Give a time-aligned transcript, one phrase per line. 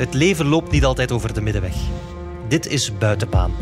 [0.00, 1.76] Het leven loopt niet altijd over de middenweg.
[2.48, 3.52] Dit is Buitenbaan.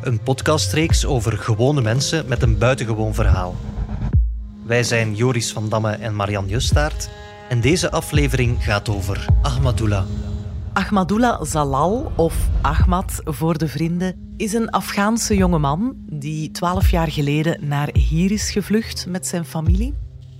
[0.00, 3.54] Een podcastreeks over gewone mensen met een buitengewoon verhaal.
[4.64, 7.10] Wij zijn Joris van Damme en Marian Justaert.
[7.48, 10.04] En deze aflevering gaat over Ahmadullah.
[10.72, 17.68] Ahmadullah Zalal, of Ahmad voor de vrienden, is een Afghaanse jongeman die twaalf jaar geleden
[17.68, 19.94] naar hier is gevlucht met zijn familie.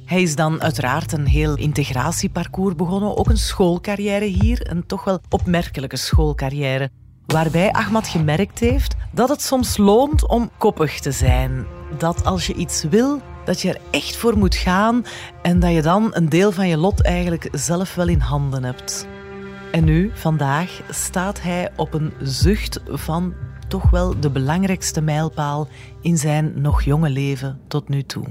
[0.06, 5.20] Hij is dan uiteraard een heel integratieparcours begonnen, ook een schoolcarrière hier, een toch wel
[5.28, 6.90] opmerkelijke schoolcarrière,
[7.26, 11.66] waarbij Ahmad gemerkt heeft dat het soms loont om koppig te zijn.
[11.98, 15.04] Dat als je iets wil, dat je er echt voor moet gaan
[15.42, 19.06] en dat je dan een deel van je lot eigenlijk zelf wel in handen hebt.
[19.72, 23.34] En nu, vandaag, staat hij op een zucht van
[23.68, 25.68] toch wel de belangrijkste mijlpaal
[26.00, 28.24] in zijn nog jonge leven tot nu toe.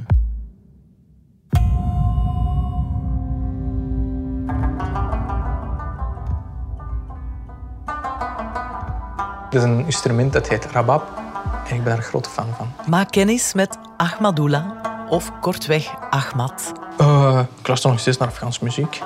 [9.56, 11.22] Het is een instrument dat heet rabab
[11.67, 12.73] en ik ben er een grote fan van.
[12.88, 14.66] Maak kennis met Ahmadullah,
[15.09, 16.72] of kortweg Ahmad.
[17.02, 19.02] Uh, ik luister nog steeds naar Afghaanse muziek.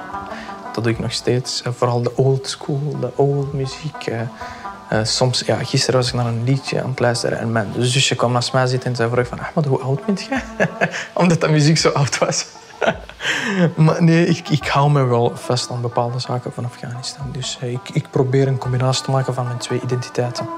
[0.73, 1.63] Dat doe ik nog steeds.
[1.67, 4.07] Uh, vooral de old school, de old muziek.
[4.07, 8.15] Uh, soms, ja, gisteren was ik naar een liedje aan het luisteren en mijn zusje
[8.15, 10.39] kwam naast mij zitten en zei vroeg van Ahmad, hoe oud ben je?
[11.13, 12.45] Omdat de muziek zo oud was.
[13.85, 17.31] maar nee, ik, ik hou me wel vast aan bepaalde zaken van Afghanistan.
[17.31, 20.49] Dus ik, ik probeer een combinatie te maken van mijn twee identiteiten.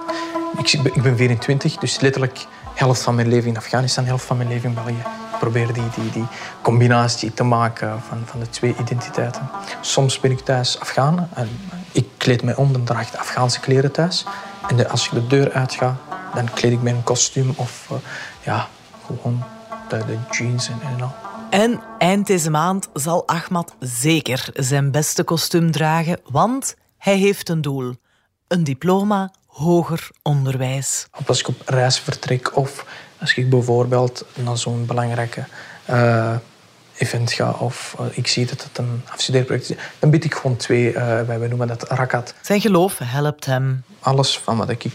[0.57, 4.49] Ik, ik ben 24, dus letterlijk helft van mijn leven in Afghanistan, helft van mijn
[4.49, 5.03] leven in België.
[5.33, 6.25] Ik probeer die, die, die
[6.61, 9.49] combinatie te maken van, van de twee identiteiten.
[9.81, 11.49] Soms ben ik thuis Afghaan en
[11.91, 14.25] ik kleed mij om, dan draag ik de Afghaanse kleren thuis.
[14.67, 15.95] En als ik de deur uitga,
[16.33, 17.97] dan kleed ik mij in een kostuum of uh,
[18.43, 18.67] ja,
[19.05, 19.43] gewoon
[19.89, 21.20] de, de jeans en, en al.
[21.51, 27.61] En eind deze maand zal Ahmad zeker zijn beste kostuum dragen, want hij heeft een
[27.61, 27.95] doel.
[28.47, 31.07] Een diploma hoger onderwijs.
[31.25, 32.85] Als ik op reis vertrek of
[33.19, 35.45] als ik bijvoorbeeld naar zo'n belangrijke
[35.89, 36.35] uh,
[36.97, 40.57] event ga of uh, ik zie dat het een afstudeerproject is, dan bied ik gewoon
[40.57, 42.33] twee, uh, wij noemen dat rakat.
[42.41, 43.83] Zijn geloof helpt hem.
[43.99, 44.85] Alles van wat ik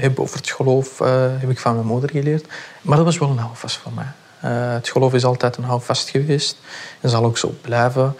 [0.00, 0.98] heb over het geloof
[1.38, 2.46] heb ik van mijn moeder geleerd.
[2.82, 4.12] Maar dat was wel een houvast voor mij.
[4.50, 6.56] Het geloof is altijd een houvast geweest
[7.00, 8.16] en zal ook zo blijven.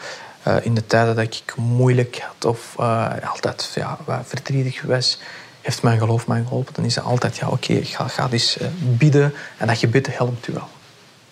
[0.62, 2.79] in de tijden dat ik moeilijk had of
[3.23, 5.19] altijd ja, verdrietig was,
[5.65, 6.75] heeft mijn geloof mij geholpen.
[6.75, 9.35] Dan is het altijd, ja oké, okay, ga, ga uh, bidden.
[9.57, 10.69] En dat gebed helpt u wel.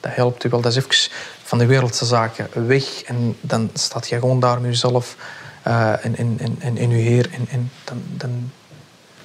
[0.00, 0.60] Dat helpt u wel.
[0.60, 3.02] Dat is even van de wereldse zaken weg.
[3.02, 5.16] En dan staat je gewoon daar met jezelf
[5.62, 6.16] en,
[6.60, 7.30] en, uw Heer.
[7.32, 8.50] En, en dan, dan,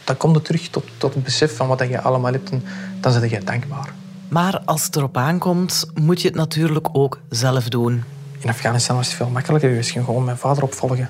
[0.03, 2.49] dan komt het terug tot, tot het besef van wat je allemaal hebt.
[2.49, 2.63] En
[2.99, 3.94] dan zit je dankbaar.
[4.27, 8.03] Maar als het erop aankomt, moet je het natuurlijk ook zelf doen.
[8.39, 9.69] In Afghanistan was het veel makkelijker.
[9.69, 11.09] Je ging gewoon mijn vader opvolgen.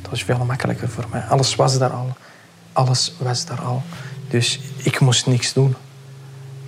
[0.00, 1.20] Dat was veel makkelijker voor mij.
[1.20, 2.16] Alles was daar al
[2.72, 3.82] alles was daar al.
[4.28, 5.74] Dus ik moest niks doen.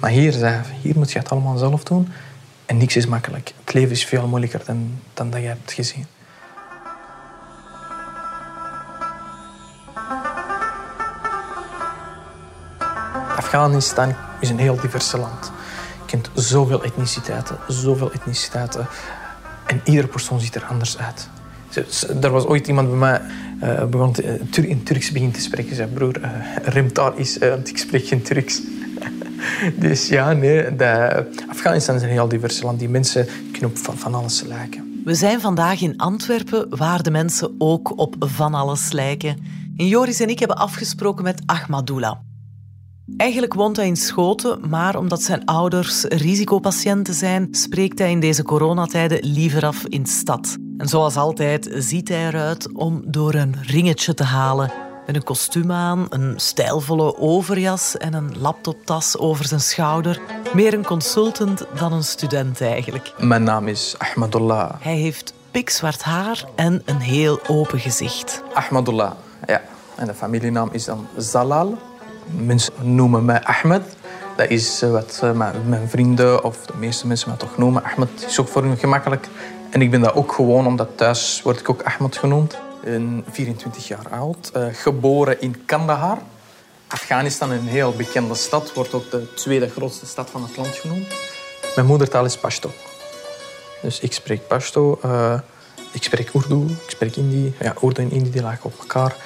[0.01, 2.09] Maar hier, hier moet je het allemaal zelf doen.
[2.67, 3.53] En niks is makkelijk.
[3.65, 6.07] Het leven is veel moeilijker dan, dan dat je hebt gezien.
[13.37, 15.53] Afghanistan is een heel divers land.
[16.35, 18.87] Zoveel etniciteiten, zoveel etniciteiten.
[19.67, 21.29] En iedere persoon ziet er anders uit.
[22.23, 23.21] Er was ooit iemand bij mij
[23.63, 24.15] uh, begon
[24.53, 25.77] in Turks begin te spreken.
[25.77, 26.21] Zei, broer,
[26.63, 28.61] rem daar is, uh, want ik spreek geen Turks.
[29.77, 32.79] dus ja, nee, de, Afghanistan is een heel divers land.
[32.79, 35.03] Die mensen kunnen op van, alles lijken.
[35.05, 39.37] We zijn vandaag in Antwerpen, waar de mensen ook op van alles lijken.
[39.77, 42.17] En Joris en ik hebben afgesproken met Ahmadullah.
[43.17, 48.43] Eigenlijk woont hij in Schoten, maar omdat zijn ouders risicopatiënten zijn, spreekt hij in deze
[48.43, 50.57] coronatijden liever af in stad.
[50.79, 54.73] En zoals altijd ziet hij eruit om door een ringetje te halen.
[55.07, 60.21] Met een kostuum aan, een stijlvolle overjas en een laptoptas over zijn schouder.
[60.55, 63.15] Meer een consultant dan een student eigenlijk.
[63.19, 64.75] Mijn naam is Ahmadullah.
[64.81, 68.43] Hij heeft pikzwart haar en een heel open gezicht.
[68.55, 69.13] Ahmadullah,
[69.47, 69.63] ja.
[69.95, 71.79] En de familienaam is dan Zalal.
[72.27, 73.83] Mensen noemen mij Ahmed.
[74.37, 75.23] Dat is wat
[75.67, 77.85] mijn vrienden of de meeste mensen mij toch noemen.
[77.85, 79.29] Ahmed is ook voor hun gemakkelijk.
[79.71, 82.57] En ik ben dat ook gewoon, omdat thuis word ik ook Ahmed genoemd.
[82.85, 86.19] Een 24 jaar oud, uh, geboren in Kandahar.
[86.87, 91.07] Afghanistan, een heel bekende stad, wordt ook de tweede grootste stad van het land genoemd.
[91.75, 92.71] Mijn moedertaal is Pashto.
[93.83, 95.01] Dus ik spreek Pashto,
[95.93, 97.55] ik spreek Urdu, ik spreek Hindi.
[97.61, 99.17] Ja, Urdu en Hindi die lagen op elkaar.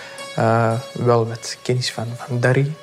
[0.92, 2.74] Wel met kennis van, van Dari,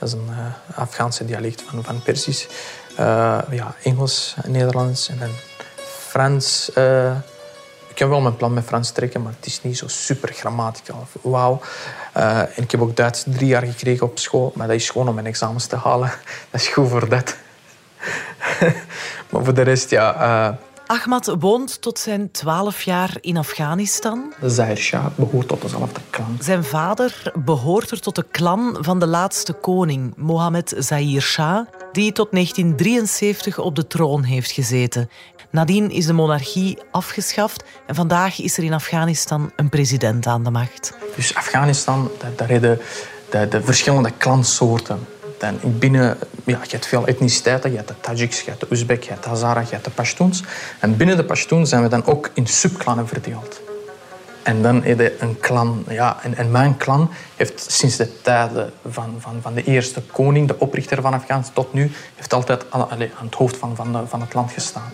[0.00, 0.30] dat is een
[0.74, 2.48] Afghaanse dialect van, van Persisch.
[3.50, 5.30] ja, Engels, Nederlands en dan
[6.10, 6.70] Frans.
[6.78, 7.16] Uh,
[7.88, 11.06] ik kan wel mijn plan met Frans trekken, maar het is niet zo super grammaticaal.
[11.20, 11.60] Wauw.
[12.12, 15.14] En ik heb ook Duits drie jaar gekregen op school, maar dat is gewoon om
[15.14, 16.12] mijn examens te halen.
[16.50, 17.36] Dat is goed voor dat.
[19.30, 20.58] maar voor de rest, ja...
[20.90, 24.32] Ahmad woont tot zijn twaalf jaar in Afghanistan.
[24.40, 26.36] De Zahir Shah behoort tot dezelfde clan.
[26.40, 32.12] Zijn vader behoort er tot de clan van de laatste koning, Mohammed Zahir Shah, die
[32.12, 35.10] tot 1973 op de troon heeft gezeten.
[35.50, 40.50] Nadien is de monarchie afgeschaft en vandaag is er in Afghanistan een president aan de
[40.50, 40.92] macht.
[41.16, 42.80] Dus Afghanistan, daar hebben
[43.30, 45.06] de, de verschillende klansoorten.
[45.40, 47.70] Dan binnen, ja, je hebt veel etniciteiten.
[47.70, 49.90] Je hebt de Tajiks, je hebt de Oezbek, je hebt de Hazara, je hebt de
[49.90, 50.42] Pashtuns.
[50.78, 53.60] En binnen de Pashtuns zijn we dan ook in subklannen verdeeld.
[54.42, 55.84] En dan heb je een clan.
[55.88, 60.58] Ja, en, mijn clan heeft sinds de tijden van, van, van de eerste koning, de
[60.58, 64.20] oprichter van Afghanistan, tot nu, heeft altijd aan, aan het hoofd van, van, de, van
[64.20, 64.92] het land gestaan.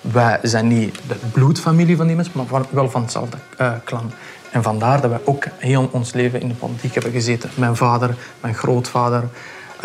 [0.00, 4.12] Wij zijn niet de bloedfamilie van die mensen, maar wel van hetzelfde uh, clan.
[4.50, 7.50] En vandaar dat wij ook heel ons leven in de politiek hebben gezeten.
[7.54, 9.24] Mijn vader, mijn grootvader,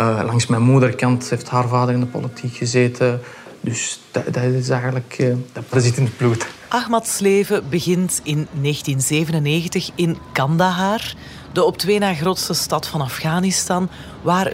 [0.01, 3.21] uh, langs mijn moederkant heeft haar vader in de politiek gezeten.
[3.61, 5.35] Dus dat, dat is eigenlijk, uh,
[5.69, 6.47] dat zit in het bloed.
[6.67, 11.13] Ahmads leven begint in 1997 in Kandahar,
[11.51, 13.89] de op twee na grootste stad van Afghanistan,
[14.21, 14.53] waar 24-7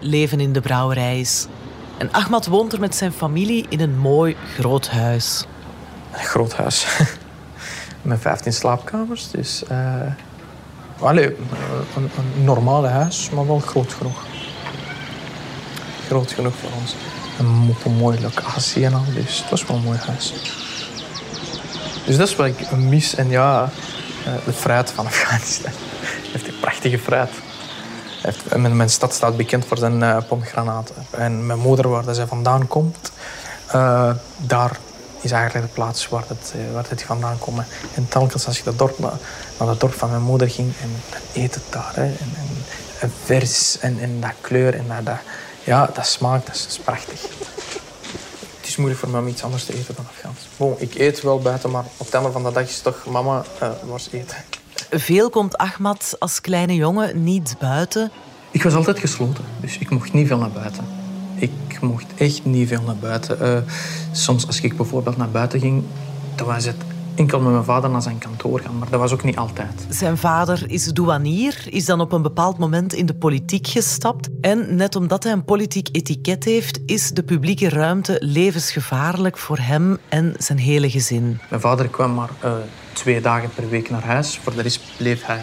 [0.00, 1.46] leven in de brouwerij is.
[1.98, 5.46] En Ahmad woont er met zijn familie in een mooi groot huis.
[6.12, 6.86] Een groot huis.
[8.02, 9.30] met 15 slaapkamers.
[9.30, 10.02] Dus uh,
[11.02, 11.26] allee,
[11.96, 14.24] een, een normale huis, maar wel groot genoeg.
[16.06, 16.94] Groot genoeg voor ons.
[17.38, 19.04] En op een mooie locatie en al.
[19.14, 20.34] Dus het was wel een mooi huis.
[22.06, 23.14] Dus dat is wat ik mis.
[23.14, 23.70] En ja,
[24.24, 25.72] eh, de fruit van Afghanistan.
[26.32, 27.30] heeft een prachtige fruit.
[28.56, 30.94] Mijn, mijn stad staat bekend voor zijn uh, pomgranaten.
[31.10, 33.12] En mijn moeder, waar zij vandaan komt,
[33.74, 34.78] uh, daar
[35.22, 37.62] is eigenlijk de plaats waar het, uh, waar het vandaan komt.
[37.94, 41.42] En telkens als ik dat dorp, naar het dorp van mijn moeder ging, en dan
[41.42, 41.92] eet het daar.
[41.94, 42.34] Hè, en,
[43.00, 45.18] en, vers en, en dat kleur en dat, dat,
[45.64, 47.20] ja, dat smaakt, dat is, prachtig.
[48.56, 50.38] Het is moeilijk voor mij om iets anders te eten dan Afghaans.
[50.56, 53.44] Bon, ik eet wel buiten, maar op het einde van de dag is toch mama,
[53.62, 54.36] uh, waar eten.
[54.90, 58.10] Veel komt Ahmad als kleine jongen niet buiten.
[58.50, 61.01] Ik was altijd gesloten, dus ik mocht niet veel naar buiten.
[61.82, 63.38] Ik mocht echt niet veel naar buiten.
[63.42, 63.58] Uh,
[64.12, 65.82] soms als ik bijvoorbeeld naar buiten ging,
[66.34, 66.76] dan was het
[67.14, 69.86] enkel met mijn vader naar zijn kantoor gaan, maar dat was ook niet altijd.
[69.88, 74.28] Zijn vader is douanier, is dan op een bepaald moment in de politiek gestapt.
[74.40, 79.98] En net omdat hij een politiek etiket heeft, is de publieke ruimte levensgevaarlijk voor hem
[80.08, 81.40] en zijn hele gezin.
[81.50, 82.52] Mijn vader kwam maar uh,
[82.92, 84.38] twee dagen per week naar huis.
[84.42, 85.40] Voor de rest bleef hij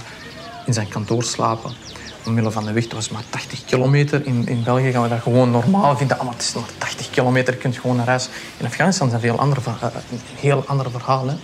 [0.66, 1.89] in zijn kantoor slapen.
[2.26, 4.26] Omwille van de weg, was maar 80 kilometer.
[4.26, 6.20] In, in België gaan we dat gewoon normaal vinden.
[6.20, 8.30] Ah, maar het is maar 80 kilometer, je kunt gewoon naar huis.
[8.58, 11.28] In Afghanistan een, veel ander, uh, een heel ander verhaal.
[11.28, 11.36] Hè.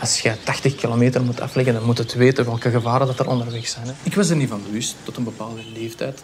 [0.00, 3.68] Als je 80 kilometer moet afleggen, dan moet het weten welke gevaren dat er onderweg
[3.68, 3.86] zijn.
[3.86, 3.92] Hè.
[4.02, 6.22] Ik was er niet van bewust, tot een bepaalde leeftijd.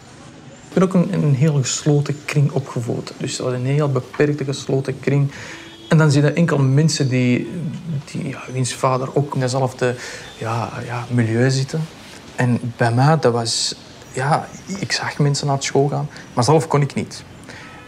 [0.67, 3.13] Ik ben ook een, een heel gesloten kring opgevoed.
[3.17, 5.31] Dus dat was een heel beperkte gesloten kring.
[5.89, 7.51] En dan zie je enkel mensen die,
[8.11, 9.95] die ja, wiens vader ook in dezelfde
[10.37, 11.81] ja, ja, milieu zitten.
[12.35, 13.75] En bij mij, dat was...
[14.11, 14.47] Ja,
[14.79, 17.23] ik zag mensen naar school gaan, maar zelf kon ik niet.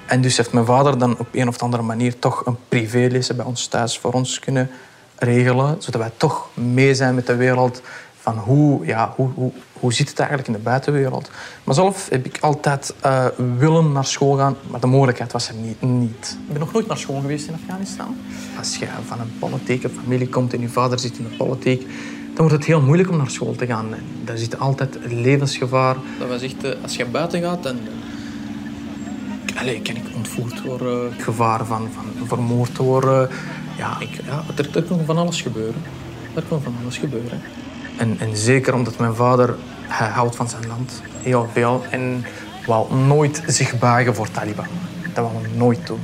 [0.05, 3.45] En dus heeft mijn vader dan op een of andere manier toch een privélessen bij
[3.45, 4.69] ons thuis voor ons kunnen
[5.15, 7.81] regelen, zodat wij toch mee zijn met de wereld
[8.25, 11.31] van hoe, ja, hoe, hoe, hoe zit het eigenlijk in de buitenwereld.
[11.63, 13.25] Maar zelf heb ik altijd uh,
[13.57, 16.37] willen naar school gaan, maar de mogelijkheid was er niet, niet.
[16.47, 18.17] Ik ben nog nooit naar school geweest in Afghanistan.
[18.57, 21.87] Als je van een politieke familie komt en je vader zit in de politiek,
[22.35, 23.85] dan wordt het heel moeilijk om naar school te gaan.
[24.23, 25.95] Daar zit altijd levensgevaar.
[26.19, 27.77] Dat was echt, eh, als je buiten gaat, dan
[29.55, 31.11] Allee, kan ik ontvoerd worden.
[31.11, 33.29] Het gevaar van, van vermoord te worden.
[33.77, 35.81] Ja, ik, ja er, er kan van alles gebeuren.
[36.33, 37.41] Er kan van alles gebeuren.
[37.97, 39.55] En, en zeker omdat mijn vader,
[39.87, 41.01] hij houdt van zijn land.
[41.21, 41.83] Heel veel.
[41.89, 42.25] En
[42.65, 44.67] wou nooit zich buigen voor Taliban.
[45.13, 45.99] Dat wou hij nooit doen.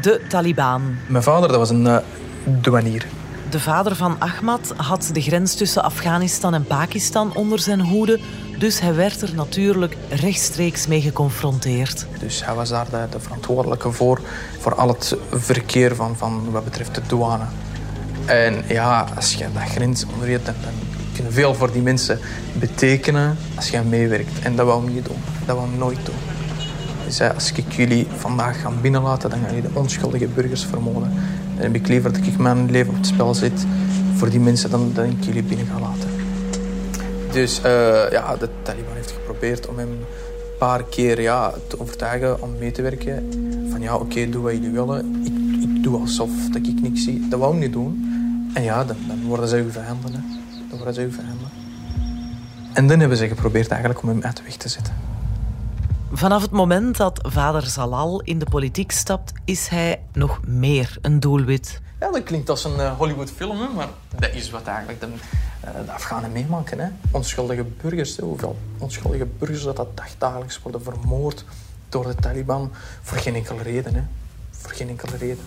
[0.00, 0.96] De Taliban.
[1.06, 1.96] Mijn vader dat was een uh,
[2.44, 3.06] douanier.
[3.50, 8.18] De vader van Ahmad had de grens tussen Afghanistan en Pakistan onder zijn hoede,
[8.58, 12.06] dus hij werd er natuurlijk rechtstreeks mee geconfronteerd.
[12.18, 14.20] Dus hij was daar de, de verantwoordelijke voor,
[14.58, 17.44] voor al het verkeer van, van wat betreft de douane.
[18.24, 20.54] En ja, als je dat grens onderheert, dan,
[21.14, 22.18] kun je veel voor die mensen
[22.52, 24.38] betekenen als je meewerkt.
[24.42, 25.22] En dat wou ik niet doen.
[25.46, 26.14] Dat wou ik nooit doen.
[27.08, 31.12] Zei, als ik jullie vandaag ga binnenlaten, dan gaan jullie de onschuldige burgers vermoorden.
[31.58, 33.66] Dan heb ik liever dat ik mijn leven op het spel zet
[34.14, 36.08] voor die mensen dan dat ik jullie binnen ga laten.
[37.32, 40.04] Dus uh, ja, de Taliban heeft geprobeerd om hem een
[40.58, 43.30] paar keer ja, te overtuigen om mee te werken.
[43.70, 45.22] Van ja, oké, doe wat jullie willen.
[45.24, 47.28] Ik, ik doe alsof dat ik niks zie.
[47.28, 48.04] Dat wou ik niet doen.
[48.54, 50.12] En ja, dan, dan worden ze uw vijanden.
[50.68, 51.48] Dan worden ze uw vijanden.
[52.72, 55.07] En dan hebben ze geprobeerd eigenlijk om hem uit de weg te zetten.
[56.12, 61.20] Vanaf het moment dat vader Zalal in de politiek stapt, is hij nog meer een
[61.20, 61.80] doelwit.
[62.00, 63.88] Ja, dat klinkt als een uh, Hollywoodfilm, maar
[64.18, 66.78] dat is wat eigenlijk de, uh, de Afghanen meemaken.
[66.78, 66.88] Hè.
[67.10, 68.24] Onschuldige burgers, hè.
[68.24, 71.44] hoeveel onschuldige burgers dat, dat dagdagelijks worden vermoord
[71.88, 72.72] door de Taliban
[73.02, 73.94] voor geen enkele reden.
[73.94, 74.02] Hè.
[74.50, 75.44] Voor geen enkele reden.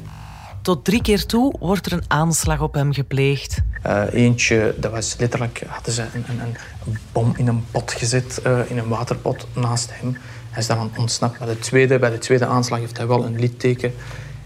[0.61, 3.61] Tot drie keer toe wordt er een aanslag op hem gepleegd.
[3.85, 8.41] Uh, eentje, dat was letterlijk, hadden ze een, een, een bom in een pot gezet,
[8.67, 10.17] in een waterpot naast hem.
[10.51, 11.37] Hij is dan ontsnapt.
[11.37, 13.93] Bij de tweede, bij de tweede aanslag heeft hij wel een litteken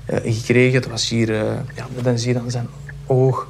[0.10, 0.82] uh, gekregen.
[0.82, 1.42] Dat was hier, uh,
[1.76, 2.68] ja, dan zie je dan zijn
[3.06, 3.48] oog.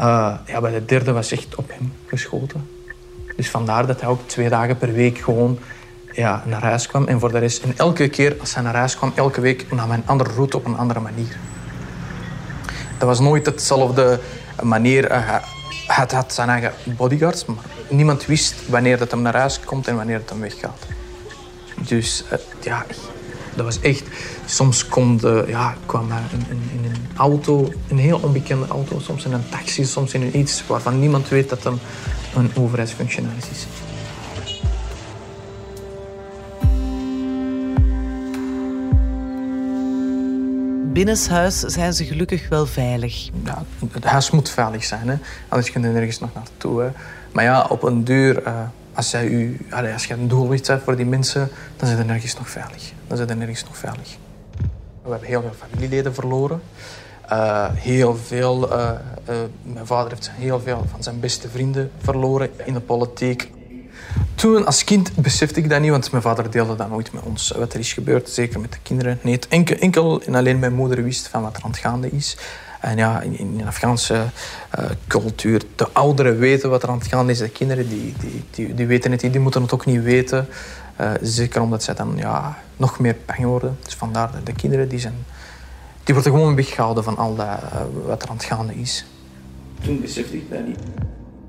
[0.00, 2.68] Uh, ja, bij de derde was echt op hem geschoten.
[3.36, 5.58] Dus vandaar dat hij ook twee dagen per week gewoon
[6.12, 7.06] ja, naar huis kwam.
[7.06, 9.88] En voor de rest, en elke keer als hij naar huis kwam, elke week nam
[9.88, 11.38] hij een andere route op een andere manier.
[12.98, 14.20] Dat was nooit hetzelfde
[14.62, 15.12] manier.
[15.86, 19.96] hij had zijn eigen bodyguards, maar niemand wist wanneer dat hem naar huis komt en
[19.96, 20.86] wanneer dat hem weggaat.
[21.80, 22.86] Dus uh, ja,
[23.54, 24.04] dat was echt...
[24.46, 29.24] Soms komt, uh, ja, kwam in, in, in, een auto, een heel onbekende auto, soms
[29.24, 31.78] in een taxi, soms in een iets waarvan niemand weet dat hem
[32.34, 33.66] een overheidsfunctionaris is.
[40.92, 43.28] Binnenshuis zijn ze gelukkig wel veilig.
[43.44, 45.16] Ja, het huis moet veilig zijn, hè?
[45.48, 46.82] anders kun je nergens nog naartoe.
[46.82, 46.88] Hè?
[47.32, 48.46] Maar ja, op een deur...
[48.46, 48.60] Uh,
[48.96, 49.58] als, jij u,
[49.92, 52.92] als je een doelwit bent voor die mensen, dan zijn er nergens nog veilig.
[53.06, 54.16] Dan zijn er nergens nog veilig.
[55.02, 56.60] We hebben heel veel familieleden verloren.
[57.32, 58.90] Uh, heel veel, uh,
[59.28, 63.50] uh, mijn vader heeft heel veel van zijn beste vrienden verloren in de politiek.
[64.34, 67.50] Toen als kind besefte ik dat niet, want mijn vader deelde dat nooit met ons.
[67.50, 69.18] Wat er is gebeurd, zeker met de kinderen.
[69.22, 72.36] Nee, enkel, enkel en alleen mijn moeder wist van wat er aan het gaande is.
[72.86, 74.24] En ja, in, de Afghaanse
[74.78, 77.38] uh, cultuur, de ouderen weten wat er aan het gaan is.
[77.38, 80.48] De kinderen die, die, die, die weten het niet, die moeten het ook niet weten.
[81.00, 83.78] Uh, zeker omdat zij dan ja, nog meer bang worden.
[83.82, 85.14] Dus vandaar de kinderen die, zijn,
[86.04, 89.06] die worden gewoon weggehouden van al dat, uh, wat er aan het gaande is.
[89.84, 90.78] Toen besefte ik dat niet.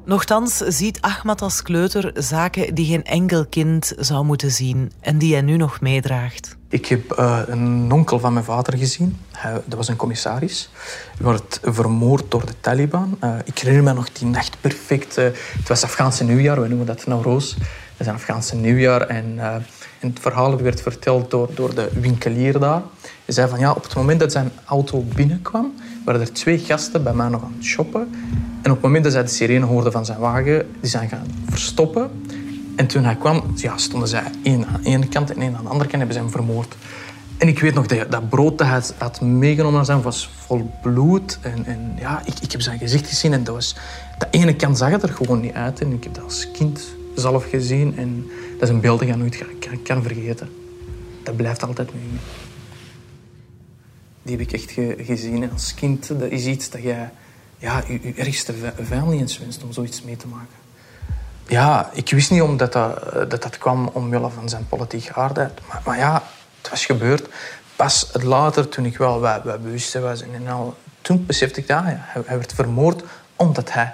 [0.08, 5.34] Nochtans ziet Ahmad als kleuter zaken die geen enkel kind zou moeten zien en die
[5.34, 6.58] hij nu nog meedraagt.
[6.70, 9.18] Ik heb uh, een onkel van mijn vader gezien.
[9.32, 10.70] Hij, dat was een commissaris.
[11.18, 13.18] Hij werd vermoord door de Taliban.
[13.24, 15.18] Uh, ik herinner me nog die nacht perfect.
[15.18, 15.26] Uh,
[15.58, 17.54] het was Afghaanse nieuwjaar, we noemen dat Nauroos.
[17.54, 19.02] Dat is een Afghaanse nieuwjaar.
[19.02, 19.40] En,
[20.00, 22.82] en het verhaal werd verteld door, door de winkelier daar.
[23.26, 25.74] Hij zei van ja, op het moment dat zijn auto binnenkwam,
[26.06, 28.10] waren er twee gasten bij mij nog aan het shoppen.
[28.68, 31.28] En op het moment dat zij de sirene hoorden van zijn wagen, die zijn gaan
[31.50, 32.10] verstoppen.
[32.76, 35.64] En toen hij kwam, ja, stonden zij één aan de ene kant en één aan
[35.64, 36.76] de andere kant hebben ze hem vermoord.
[37.38, 41.40] En ik weet nog, dat, dat brood dat hij had meegenomen zijn was vol bloed.
[41.42, 43.76] En, en ja, ik, ik heb zijn gezicht gezien en dat was...
[44.18, 45.82] De ene kant zag het er gewoon niet uit.
[45.82, 47.98] En ik heb dat als kind zelf gezien.
[47.98, 48.26] En
[48.60, 50.50] dat is een beeld dat nooit kan, kan vergeten.
[51.24, 52.20] Dat blijft altijd met me.
[54.24, 55.44] Die heb ik echt ge, gezien.
[55.44, 57.10] En als kind, dat is iets dat jij
[57.58, 60.56] ja, je, je ergste vijand niet eens wenst om zoiets mee te maken.
[61.48, 65.60] Ja, ik wist niet omdat dat, dat, dat kwam omwille van zijn politieke aardheid.
[65.68, 66.24] Maar, maar, ja,
[66.62, 67.28] het was gebeurd.
[67.76, 71.78] Pas later, toen ik wel wat, wat bewust was en al, toen besefte ik dat
[71.78, 73.04] ja, hij, hij, werd vermoord
[73.36, 73.94] omdat hij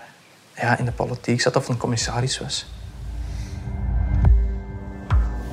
[0.55, 2.65] ja, in de politiek zat of een commissaris was.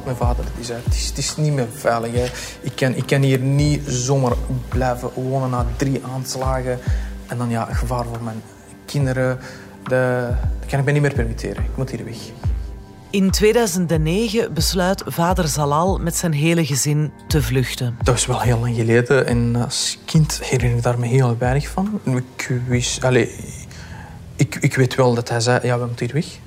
[0.04, 2.12] Mijn vader die zei, het is, het is niet meer veilig.
[2.12, 2.30] Hè.
[2.60, 4.32] Ik, kan, ik kan hier niet zomaar
[4.68, 6.78] blijven wonen na drie aanslagen.
[7.30, 8.42] En dan ja, gevaar voor mijn
[8.86, 9.38] kinderen.
[9.84, 10.28] De,
[10.60, 11.64] dat kan ik me niet meer permitteren.
[11.64, 12.18] Ik moet hier weg.
[13.10, 17.96] In 2009 besluit vader Zalal met zijn hele gezin te vluchten.
[18.02, 21.68] Dat was wel heel lang geleden en als kind herinner ik daar me heel weinig
[21.68, 22.00] van.
[22.04, 23.28] Ik, wist, allez,
[24.36, 26.38] ik, ik weet wel dat hij zei, ja, we moeten hier weg.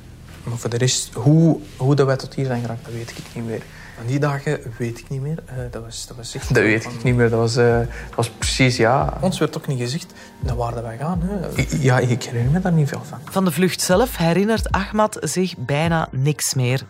[0.43, 3.23] Maar voor de rest, hoe, hoe dat wij tot hier zijn geraakt, dat weet ik
[3.35, 3.61] niet meer.
[3.97, 5.43] Van die dagen weet ik niet meer.
[5.49, 6.53] Uh, dat, was, dat was echt...
[6.53, 7.29] Dat weet ik niet meer.
[7.29, 9.17] Dat was, uh, dat was precies, ja...
[9.21, 11.21] Ons werd ook niet gezegd naar waar wij gaan.
[11.23, 11.57] Hè.
[11.61, 13.19] Ik, ja, ik herinner me daar niet veel van.
[13.23, 16.85] Van de vlucht zelf herinnert Ahmad zich bijna niks meer.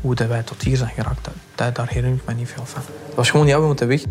[0.00, 2.82] Hoe dat wij tot hier zijn geraakt, dat, daar herinner ik me niet veel van.
[3.06, 4.02] Het was gewoon, ja, we moeten weg.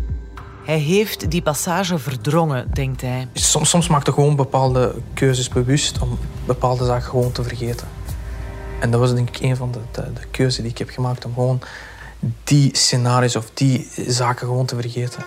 [0.64, 3.28] Hij heeft die passage verdrongen, denkt hij.
[3.32, 7.86] Soms, soms maakte gewoon bepaalde keuzes bewust om bepaalde zaken gewoon te vergeten.
[8.80, 11.24] En dat was denk ik een van de, de, de keuzes die ik heb gemaakt
[11.24, 11.60] om gewoon
[12.44, 15.24] die scenario's of die zaken gewoon te vergeten.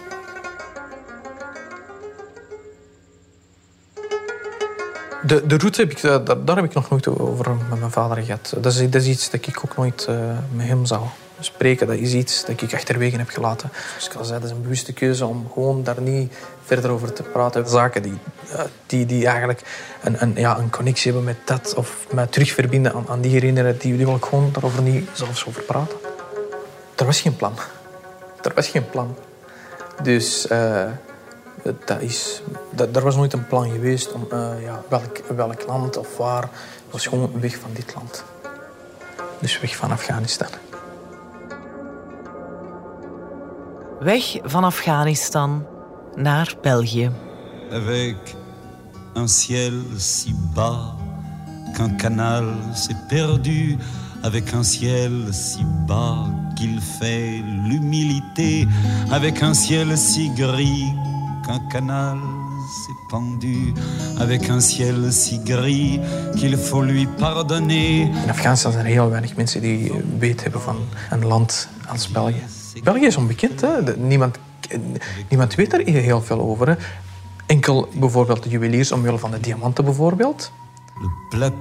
[5.24, 8.24] De, de route heb ik, daar, daar heb ik nog nooit over met mijn vader
[8.24, 8.54] gehad.
[8.62, 11.02] Dat is, dat is iets dat ik ook nooit uh, met hem zou
[11.40, 11.88] spreken.
[11.88, 13.70] Dat is iets dat ik achterwege heb gelaten.
[13.88, 17.14] Zoals ik al zei, dat is een bewuste keuze om gewoon daar niet verder over
[17.14, 17.70] te praten.
[17.70, 18.18] Zaken die
[18.52, 19.62] eh, die, die eigenlijk
[20.04, 23.80] een, een, ja, een connectie hebben met dat of mij terugverbinden aan, aan die herinneringen,
[23.80, 25.98] die wil ik gewoon daarover niet zelfs over praten.
[27.00, 27.54] Er was geen plan.
[28.42, 29.16] Er was geen plan.
[30.04, 30.92] Dus uh,
[31.86, 32.42] dat is,
[32.72, 36.42] dat, er was nooit een plan geweest om uh, ja, welk, welk land of waar.
[36.42, 38.24] Het was gewoon weg van dit land.
[39.40, 40.48] Dus weg van Afghanistan.
[44.00, 45.66] Weg van Afghanistan
[46.16, 47.12] naar België.
[47.72, 48.18] Avec
[49.16, 50.94] un ciel si bas
[51.76, 53.78] qu'un canal s'est perdu.
[54.24, 58.68] Avec un ciel si bas qu'il fait l'humilité.
[59.12, 60.94] Avec un ciel si gris
[61.46, 62.18] qu'un canal
[62.82, 63.74] s'est pendu.
[64.20, 66.02] Avec un ciel si gris
[66.36, 68.02] qu'il faut lui pardonner.
[68.24, 70.78] In Afghanistan zijn er heel weinig mensen die weet hebben van
[71.10, 72.44] een land als België.
[72.84, 73.62] België is onbekend.
[73.62, 73.98] Hè?
[73.98, 74.38] Niemand,
[75.30, 76.68] niemand weet er heel veel over.
[76.68, 76.76] Hè?
[77.46, 80.52] Enkel bijvoorbeeld de juweliers omwille van de diamanten bijvoorbeeld.
[81.30, 81.52] Le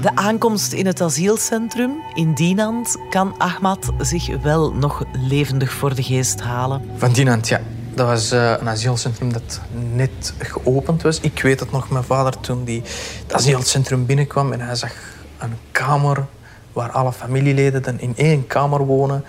[0.00, 6.02] De aankomst in het asielcentrum in Dinant kan Ahmad zich wel nog levendig voor de
[6.02, 6.82] geest halen.
[6.96, 7.60] Van Dinant, ja.
[7.94, 9.60] Dat was uh, een asielcentrum dat
[9.92, 11.20] net geopend was.
[11.20, 12.82] Ik weet het nog, mijn vader toen die
[13.22, 14.92] het asielcentrum binnenkwam en hij zag
[15.38, 16.26] een kamer
[16.72, 19.24] waar alle familieleden dan in één kamer wonen.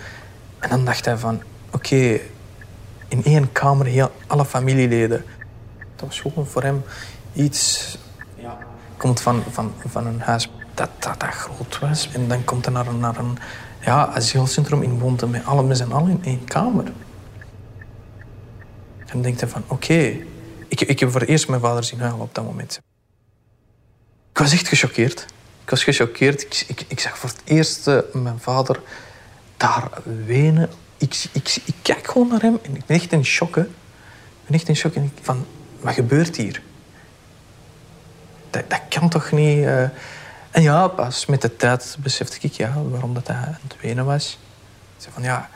[0.58, 2.20] En dan dacht hij van, oké,
[3.08, 5.24] in één kamer heel, alle familieleden.
[5.96, 6.82] Dat was gewoon voor hem
[7.32, 7.98] iets...
[9.00, 12.08] Komt van, van, van een huis dat, dat, dat groot was.
[12.12, 13.38] En dan komt hij naar een, naar een
[13.80, 16.92] ja, asielcentrum in woont met alle met z'n allen in één kamer.
[19.06, 20.16] En denkt hij van, oké,
[20.68, 22.80] ik, ik heb voor het eerst mijn vader zien huilen op dat moment.
[24.30, 25.26] Ik was echt gechoqueerd.
[25.62, 26.42] Ik was gechoqueerd.
[26.42, 28.80] Ik, ik, ik, zag voor het eerst uh, mijn vader
[29.56, 29.90] daar
[30.26, 30.70] wenen.
[30.96, 33.56] Ik, ik, ik, kijk gewoon naar hem en ik ben echt in shock.
[33.56, 33.66] Ik
[34.46, 34.94] ben echt in shock.
[34.94, 35.46] En ik, van,
[35.80, 36.62] wat gebeurt hier?
[38.50, 39.58] Dat, dat kan toch niet...
[39.58, 39.82] Uh...
[40.50, 44.04] En ja, pas met de tijd besefte ik ja, waarom dat hij aan het wenen
[44.04, 44.38] was.
[44.96, 45.48] Ik zei van, ja,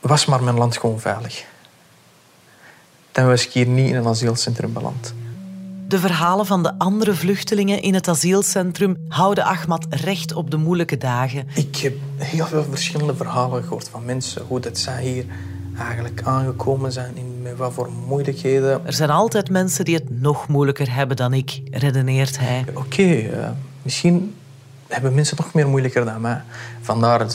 [0.00, 1.44] was maar mijn land gewoon veilig.
[3.12, 5.14] Dan was ik hier niet in een asielcentrum beland.
[5.88, 10.96] De verhalen van de andere vluchtelingen in het asielcentrum houden Ahmad recht op de moeilijke
[10.98, 11.48] dagen.
[11.54, 14.42] Ik heb heel veel verschillende verhalen gehoord van mensen.
[14.42, 15.24] Hoe dat zij hier
[15.78, 18.86] eigenlijk aangekomen zijn, in met wat voor moeilijkheden.
[18.86, 22.64] Er zijn altijd mensen die het nog moeilijker hebben dan ik, redeneert hij.
[22.68, 23.48] Oké, okay, uh,
[23.82, 24.34] misschien
[24.88, 26.42] hebben mensen nog meer moeilijker dan mij.
[26.80, 27.26] Vandaar,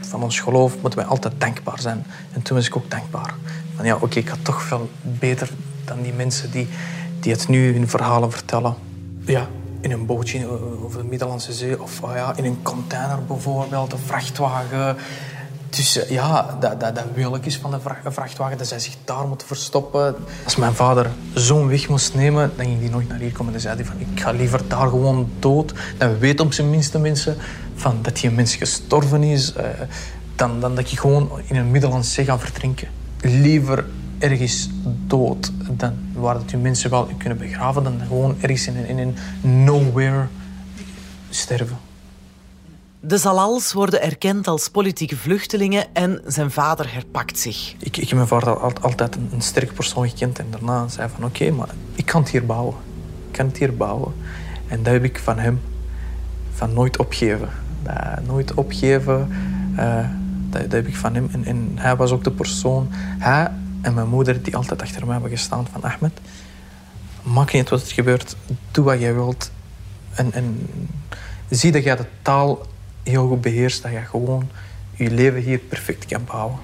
[0.00, 2.04] van ons geloof moeten wij altijd dankbaar zijn.
[2.32, 3.34] En toen was ik ook dankbaar.
[3.76, 5.50] Van ja, oké, okay, ik had toch veel beter
[5.84, 6.68] dan die mensen die
[7.20, 8.74] die het nu hun verhalen vertellen.
[9.24, 9.48] Ja,
[9.80, 10.46] in een bootje
[10.84, 14.96] over de Middellandse Zee of oh ja, in een container bijvoorbeeld, een vrachtwagen.
[15.70, 17.04] Dus eh, ja, dat, dat, dat
[17.40, 20.14] is van de vrachtwagen, dat zij zich daar moeten verstoppen.
[20.44, 23.52] Als mijn vader zo'n weg moest nemen, dan ging hij nooit naar hier komen.
[23.52, 25.72] Dan zei hij van, ik ga liever daar gewoon dood.
[25.98, 27.36] Dan weet op zijn minste mensen
[27.74, 29.54] van dat die mens gestorven is.
[29.56, 29.64] Uh,
[30.36, 32.88] dan, dan dat je gewoon in een Middellandse Zee verdrinken.
[33.20, 33.84] Liever
[34.18, 34.68] ergens
[35.06, 39.16] dood, dan, waar dat je mensen wel kunnen begraven, dan gewoon ergens in, in een
[39.64, 40.26] nowhere
[41.30, 41.76] sterven.
[43.02, 47.74] De Zalals worden erkend als politieke vluchtelingen en zijn vader herpakt zich.
[47.78, 51.24] Ik, ik heb mijn vader altijd een, een sterk persoon gekend en daarna zei van
[51.24, 52.74] oké, maar ik kan het hier bouwen.
[53.26, 54.14] Ik kan het hier bouwen.
[54.68, 55.60] En dat heb ik van hem,
[56.54, 57.48] van nooit opgeven.
[57.82, 59.28] Dat, nooit opgeven,
[60.50, 61.28] dat, dat, heb ik van hem.
[61.32, 65.12] En, en hij was ook de persoon, hij en mijn moeder die altijd achter mij
[65.12, 66.20] hebben gestaan van Ahmed,
[67.22, 68.36] maak niet wat er gebeurt,
[68.70, 69.50] doe wat jij wilt.
[70.14, 70.68] En, en
[71.48, 72.66] zie dat jij de taal
[73.02, 74.48] heel goed beheerst, dat je gewoon
[74.94, 76.58] je leven hier perfect kan bouwen.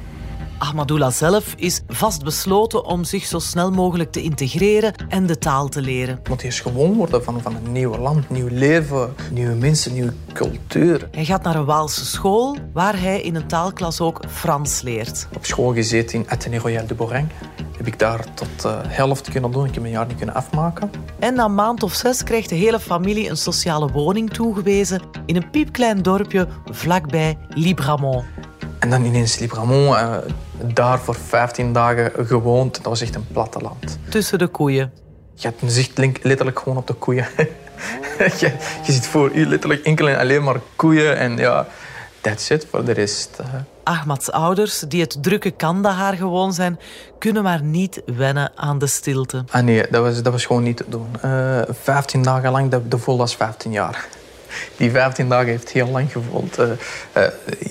[0.58, 5.80] Ahmadullah zelf is vastbesloten om zich zo snel mogelijk te integreren en de taal te
[5.80, 6.20] leren.
[6.28, 11.08] Moet eerst gewoon worden van, van een nieuw land, nieuw leven, nieuwe mensen, nieuwe cultuur.
[11.10, 15.28] Hij gaat naar een Waalse school waar hij in een taalklas ook Frans leert.
[15.34, 17.28] Op school gezeten in Athénée Royal de Boreng.
[17.76, 19.64] Heb ik daar tot de uh, helft kunnen doen.
[19.66, 20.90] Ik heb mijn jaar niet kunnen afmaken.
[21.18, 25.36] En na een maand of zes krijgt de hele familie een sociale woning toegewezen in
[25.36, 28.24] een piepklein dorpje vlakbij Libramont.
[28.78, 30.16] En dan ineens Libramont, uh,
[30.74, 32.74] daar voor 15 dagen gewoond.
[32.74, 33.98] Dat was echt een platteland.
[34.08, 34.92] Tussen de koeien.
[35.34, 37.26] Je hebt een zicht letterlijk gewoon op de koeien.
[38.40, 38.52] je,
[38.84, 41.16] je ziet voor je letterlijk enkel en alleen maar koeien.
[41.16, 41.66] En ja,
[42.26, 43.40] that's it voor de rest.
[43.82, 46.78] Ahmads ouders, die het drukke Kandahar gewoon zijn,
[47.18, 49.44] kunnen maar niet wennen aan de stilte.
[49.50, 51.08] Ah nee, dat was, dat was gewoon niet te doen.
[51.24, 54.06] Uh, 15 dagen lang, dat, dat voelde als 15 jaar.
[54.76, 56.58] Die 15 dagen heeft heel lang gevoeld.
[56.58, 56.68] Uh,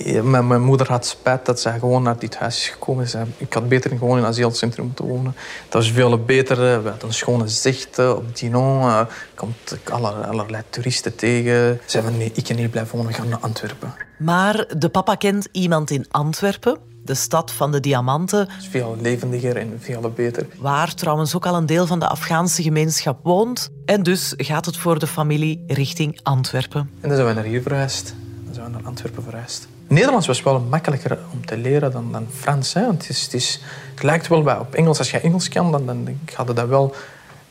[0.06, 3.08] uh, mijn, mijn, moeder had spijt dat ze gewoon naar dit huis is gekomen.
[3.08, 5.34] Ze, ik had beter gewoon in een asielcentrum moeten wonen.
[5.68, 6.82] Dat was veel beter.
[6.82, 8.82] We hadden schone zichten op Dinon.
[8.82, 9.00] Uh,
[9.34, 11.80] komt allerlei toeristen tegen.
[11.86, 13.94] Ze hebben nee, ik kan niet blijven wonen, we gaan naar Antwerpen.
[14.18, 18.38] Maar de papa kent iemand in Antwerpen de stad van de diamanten.
[18.38, 20.46] Het is veel levendiger en veel beter.
[20.58, 23.70] Waar trouwens ook al een deel van de Afghaanse gemeenschap woont.
[23.84, 26.90] En dus gaat het voor de familie richting Antwerpen.
[27.00, 28.14] En dan zijn we naar hier verhuisd.
[28.44, 29.68] Dan zijn we naar Antwerpen verhuisd.
[29.86, 32.74] Nederlands was wel makkelijker om te leren dan, dan Frans.
[32.74, 32.86] Hè?
[32.86, 33.60] Want het, is, het, is,
[33.94, 34.98] het lijkt wel bij op Engels.
[34.98, 36.94] Als je Engels kan, dan, dan gaat het dat wel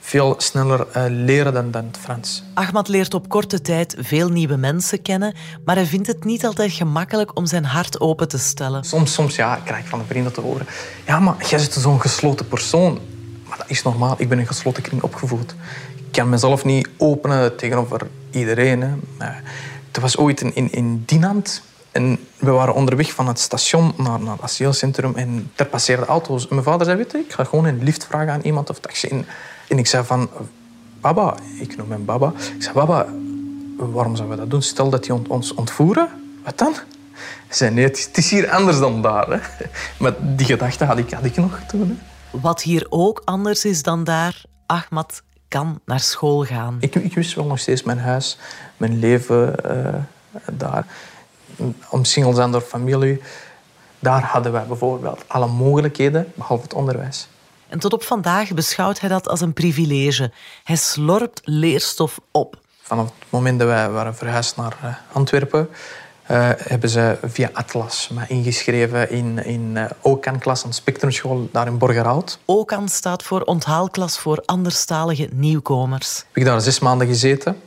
[0.06, 2.44] veel sneller uh, leren dan, dan het Frans.
[2.54, 5.34] Ahmad leert op korte tijd veel nieuwe mensen kennen,
[5.66, 8.84] maar hij vindt het niet altijd gemakkelijk om zijn hart open te stellen.
[8.84, 10.66] Soms, soms ja, krijg ik van de vrienden te horen.
[11.06, 13.00] Ja, maar jij bent zo'n gesloten persoon.
[13.48, 14.16] Maar dat is normaal.
[14.18, 15.56] Ik ben in een gesloten kring opgevoed.
[15.96, 18.82] Ik kan mezelf niet openen tegenover iedereen.
[18.82, 18.94] Hè.
[19.92, 21.62] Het was ooit in, in, in Dinant.
[21.96, 26.48] En we waren onderweg van het station naar, naar het asielcentrum en er passeerden auto's.
[26.48, 29.26] Mijn vader zei, weet je, ik ga gewoon een lift vragen aan iemand of taxi.
[29.68, 30.30] En ik zei van,
[31.02, 32.34] baba, ik noem hem baba.
[32.56, 33.08] Ik zei, baba,
[33.78, 34.62] waarom zouden we dat doen?
[34.62, 36.10] Stel dat die ons ontvoeren,
[36.44, 36.74] wat dan?
[37.14, 39.30] Hij zei, nee, het is hier anders dan daar.
[39.30, 39.40] Hè.
[40.00, 41.88] Maar die gedachte had ik, had ik nog toen.
[41.90, 42.40] Hè.
[42.40, 46.78] Wat hier ook anders is dan daar, Ahmad kan naar school gaan.
[46.80, 48.38] Ik, ik wist wel nog steeds mijn huis,
[48.78, 49.94] mijn leven uh,
[50.52, 50.86] daar.
[51.90, 53.22] Omsingeld zijn door familie.
[54.00, 57.28] Daar hadden wij bijvoorbeeld alle mogelijkheden, behalve het onderwijs.
[57.68, 60.32] En tot op vandaag beschouwt hij dat als een privilege.
[60.64, 62.58] Hij slorpt leerstof op.
[62.82, 65.70] Vanaf het moment dat wij waren verhuisd naar eh, Antwerpen,
[66.32, 71.78] uh, hebben ze via Atlas me ingeschreven in, in uh, OCAN-klas aan Spectrumschool daar in
[71.78, 72.40] Borgerhout.
[72.46, 76.18] OCAN staat voor onthaalklas voor anderstalige nieuwkomers.
[76.18, 77.62] Heb ik daar zes maanden gezeten.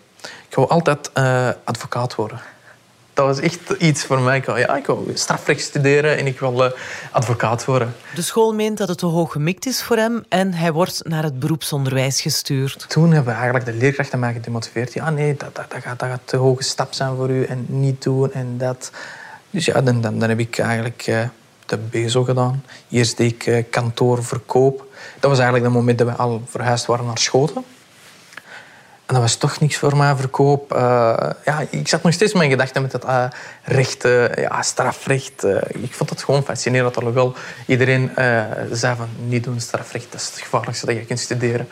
[0.49, 2.41] Ik wou altijd uh, advocaat worden
[3.19, 4.37] dat was echt iets voor mij.
[4.37, 6.71] Ik wil, ja, ik wil strafrecht studeren en ik wil uh,
[7.11, 7.95] advocaat worden.
[8.15, 11.23] De school meent dat het te hoog gemikt is voor hem en hij wordt naar
[11.23, 12.85] het beroepsonderwijs gestuurd.
[12.89, 14.93] Toen hebben eigenlijk de leerkrachten mij gedemotiveerd.
[14.93, 17.67] Ja, nee, dat, dat, dat, gaat, dat gaat te hoge stap zijn voor u en
[17.69, 18.91] niet doen en dat.
[19.51, 21.21] Dus ja, dan, dan, dan heb ik eigenlijk uh,
[21.67, 22.65] de BESO gedaan.
[22.91, 24.85] Eerst deed ik uh, kantoorverkoop.
[25.21, 27.65] Dat was eigenlijk het moment dat we al verhuisd waren naar Schoten.
[29.09, 30.73] En dat was toch niks voor mij, verkoop.
[30.73, 30.79] Uh,
[31.45, 33.25] ja, ik zat nog steeds met mijn gedachten met het uh,
[33.63, 35.45] recht, uh, ja, strafrecht.
[35.69, 37.35] ik vond het gewoon fascinerend dat wel
[37.67, 38.11] iedereen
[38.73, 41.69] zei van niet doen strafrecht, dat is het gevaarlijkste dat je kunt studeren.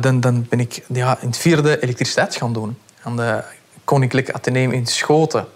[0.00, 2.78] Dan, dan ben ik ja, in het vierde elektriciteit gaan doen.
[3.02, 3.42] Aan de
[3.84, 5.46] Koninklijke Atheneum in Schoten.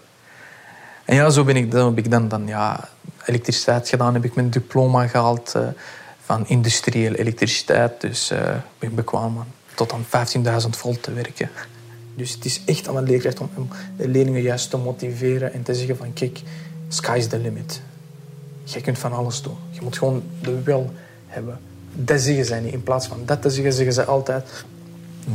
[1.05, 2.89] En ja, zo ben ik, dan, heb ik dan, dan ja,
[3.25, 4.13] elektriciteit gedaan.
[4.13, 5.55] Heb ik mijn diploma gehaald
[6.25, 8.01] van industriële elektriciteit.
[8.01, 8.27] Dus
[8.79, 9.45] ben ik bekwaam
[9.75, 10.05] tot aan
[10.63, 11.49] 15.000 volt te werken.
[12.15, 15.75] Dus het is echt aan een leerkracht om de leerlingen juist te motiveren en te
[15.75, 16.41] zeggen van kijk,
[16.87, 17.81] sky's the limit.
[18.63, 19.57] Je kunt van alles doen.
[19.69, 20.91] Je moet gewoon de wil
[21.27, 21.59] hebben.
[21.93, 22.73] Dat zeggen zij niet.
[22.73, 24.65] In plaats van dat te zeggen, zeggen ze altijd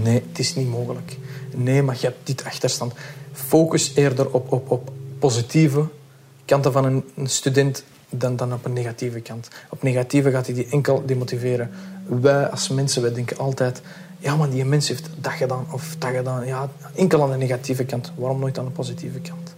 [0.03, 1.17] nee, het is niet mogelijk.
[1.55, 2.93] Nee, maar je hebt dit achterstand.
[3.33, 5.85] Focus eerder op, op, op positieve
[6.45, 9.49] kanten van een, een student dan, dan op een negatieve kant.
[9.69, 11.71] Op negatieve gaat hij die enkel demotiveren.
[12.07, 13.81] Wij als mensen, wij denken altijd
[14.21, 16.47] ja, maar die mens heeft dat gedaan of dat gedaan.
[16.47, 18.13] Ja, enkel aan de negatieve kant.
[18.17, 19.55] Waarom nooit aan de positieve kant?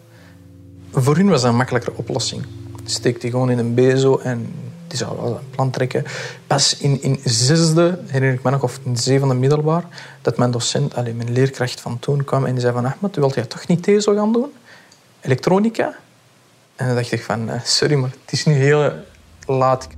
[0.93, 2.47] Voor hun was dat een makkelijkere oplossing.
[2.85, 4.53] Steek die gewoon in een bezo en
[4.87, 6.05] die zou wel een plan trekken.
[6.47, 9.85] Pas in, in zesde, herinner ik me nog, of in zevende middelbaar,
[10.23, 13.35] dat mijn docent, allez, mijn leerkracht van toen kwam en die zei van Ahmed, wilt
[13.35, 14.53] jij toch niet TESO gaan doen?
[15.21, 15.95] Elektronica?
[16.77, 18.93] En dan dacht ik van, eh, sorry, maar het is nu heel
[19.47, 19.89] laat.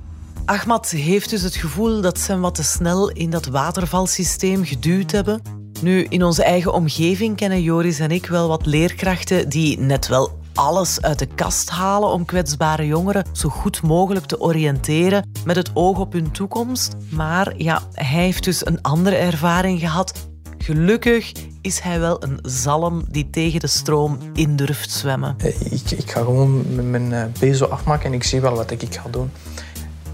[0.45, 5.11] Ahmad heeft dus het gevoel dat ze hem wat te snel in dat watervalsysteem geduwd
[5.11, 5.43] hebben.
[5.83, 10.39] Nu, in onze eigen omgeving kennen Joris en ik wel wat leerkrachten die net wel
[10.55, 15.71] alles uit de kast halen om kwetsbare jongeren zo goed mogelijk te oriënteren met het
[15.75, 16.95] oog op hun toekomst.
[17.11, 20.29] Maar ja, hij heeft dus een andere ervaring gehad.
[20.59, 25.37] Gelukkig is hij wel een zalm die tegen de stroom in durft zwemmen.
[25.71, 29.09] Ik, ik ga gewoon mijn eh, bezo afmaken en ik zie wel wat ik ga
[29.11, 29.31] doen.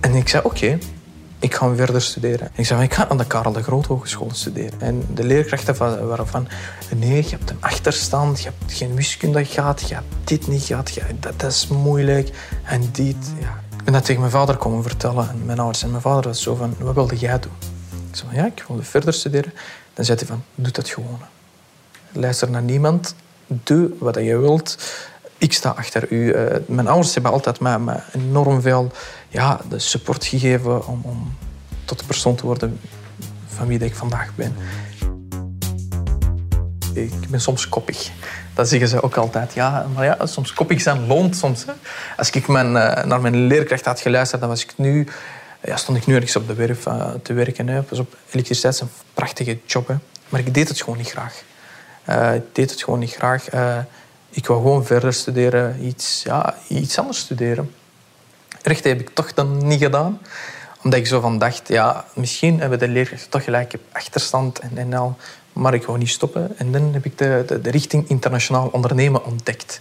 [0.01, 0.79] En ik zei, oké,
[1.39, 2.51] ik ga verder studeren.
[2.55, 4.81] ik zei, ik ga aan de Karel de Groot Hogeschool studeren.
[4.81, 6.49] En de leerkrachten waren van,
[6.97, 10.99] nee, je hebt een achterstand, je hebt geen wiskunde gehad, je hebt dit niet gehad,
[11.21, 12.31] dat, dat, is moeilijk.
[12.65, 13.63] En dit, ja.
[13.77, 15.83] Ik ben dat tegen mijn vader komen vertellen, en mijn ouders.
[15.83, 17.53] En mijn vader was zo van, wat wilde jij doen?
[18.11, 19.53] Ik zei, ja, ik wilde verder studeren.
[19.95, 21.21] Dan zei hij van, doe dat gewoon.
[22.13, 23.15] Luister naar niemand,
[23.47, 24.77] doe wat je wilt
[25.41, 26.35] ik sta achter u.
[26.35, 27.79] Uh, mijn ouders hebben altijd mij,
[28.13, 28.93] enorm veel
[29.29, 31.37] ja, de support gegeven om, om
[31.85, 32.81] tot de persoon te worden
[33.47, 34.57] van wie ik vandaag ben.
[36.93, 38.11] Ik ben soms koppig.
[38.55, 39.55] Dat zeggen ze ook altijd.
[39.55, 41.65] Ja, maar ja, soms koppig zijn loont soms.
[41.65, 41.73] Hè.
[42.17, 45.07] Als ik mijn, uh, naar mijn leerkracht had geluisterd, dan was ik nu,
[45.65, 47.69] ja, stond ik nu ergens op de werf uh, te werken.
[47.69, 47.79] Hè.
[47.79, 49.95] Op, elektriciteit is een prachtige job.
[50.29, 51.43] Maar ik deed het gewoon niet graag.
[52.35, 53.45] Ik deed het gewoon niet graag.
[54.31, 57.71] Ik wou gewoon verder studeren, iets, ja, iets anders studeren.
[58.63, 60.19] Rechten heb ik toch dan niet gedaan
[60.83, 64.95] omdat ik zo van dacht, ja, misschien hebben de leerkrachten toch gelijk achterstand en, en
[64.95, 65.17] al.
[65.53, 66.59] Maar ik wou niet stoppen.
[66.59, 69.81] En dan heb ik de, de, richting internationaal ondernemen ontdekt.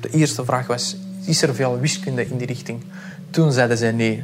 [0.00, 2.84] De eerste vraag was, is er veel wiskunde in die richting?
[3.30, 4.22] Toen zeiden zij nee.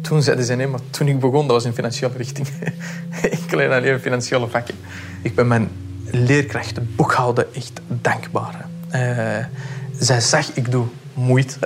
[0.00, 2.48] Toen zeiden ze nee, maar toen ik begon, dat was een financiële richting.
[3.38, 4.74] ik leer alleen financiële vakken.
[5.22, 5.70] Ik ben mijn
[6.10, 8.68] leerkrachten boekhouden echt dankbaar.
[8.96, 9.44] Uh,
[9.98, 11.58] zij zag, ik doe moeite.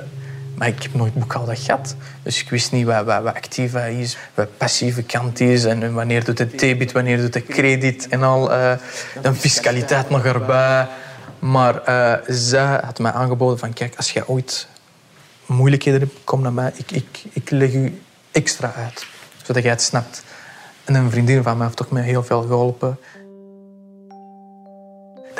[0.54, 1.96] Maar ik heb nooit boekhouden gehad.
[2.22, 5.64] Dus ik wist niet wat, wat, wat activa is, wat passieve kant is.
[5.64, 8.52] En wanneer doet het debit, wanneer doet het credit en al.
[8.52, 8.72] Uh,
[9.22, 10.86] dan fiscaliteit nog erbij.
[11.38, 13.72] Maar uh, zij had mij aangeboden van...
[13.72, 14.68] Kijk, als je ooit
[15.46, 16.72] moeilijkheden hebt, kom naar mij.
[16.74, 19.06] Ik, ik, ik leg u extra uit,
[19.42, 20.22] zodat jij het snapt.
[20.84, 22.98] En een vriendin van mij heeft toch mij heel veel geholpen.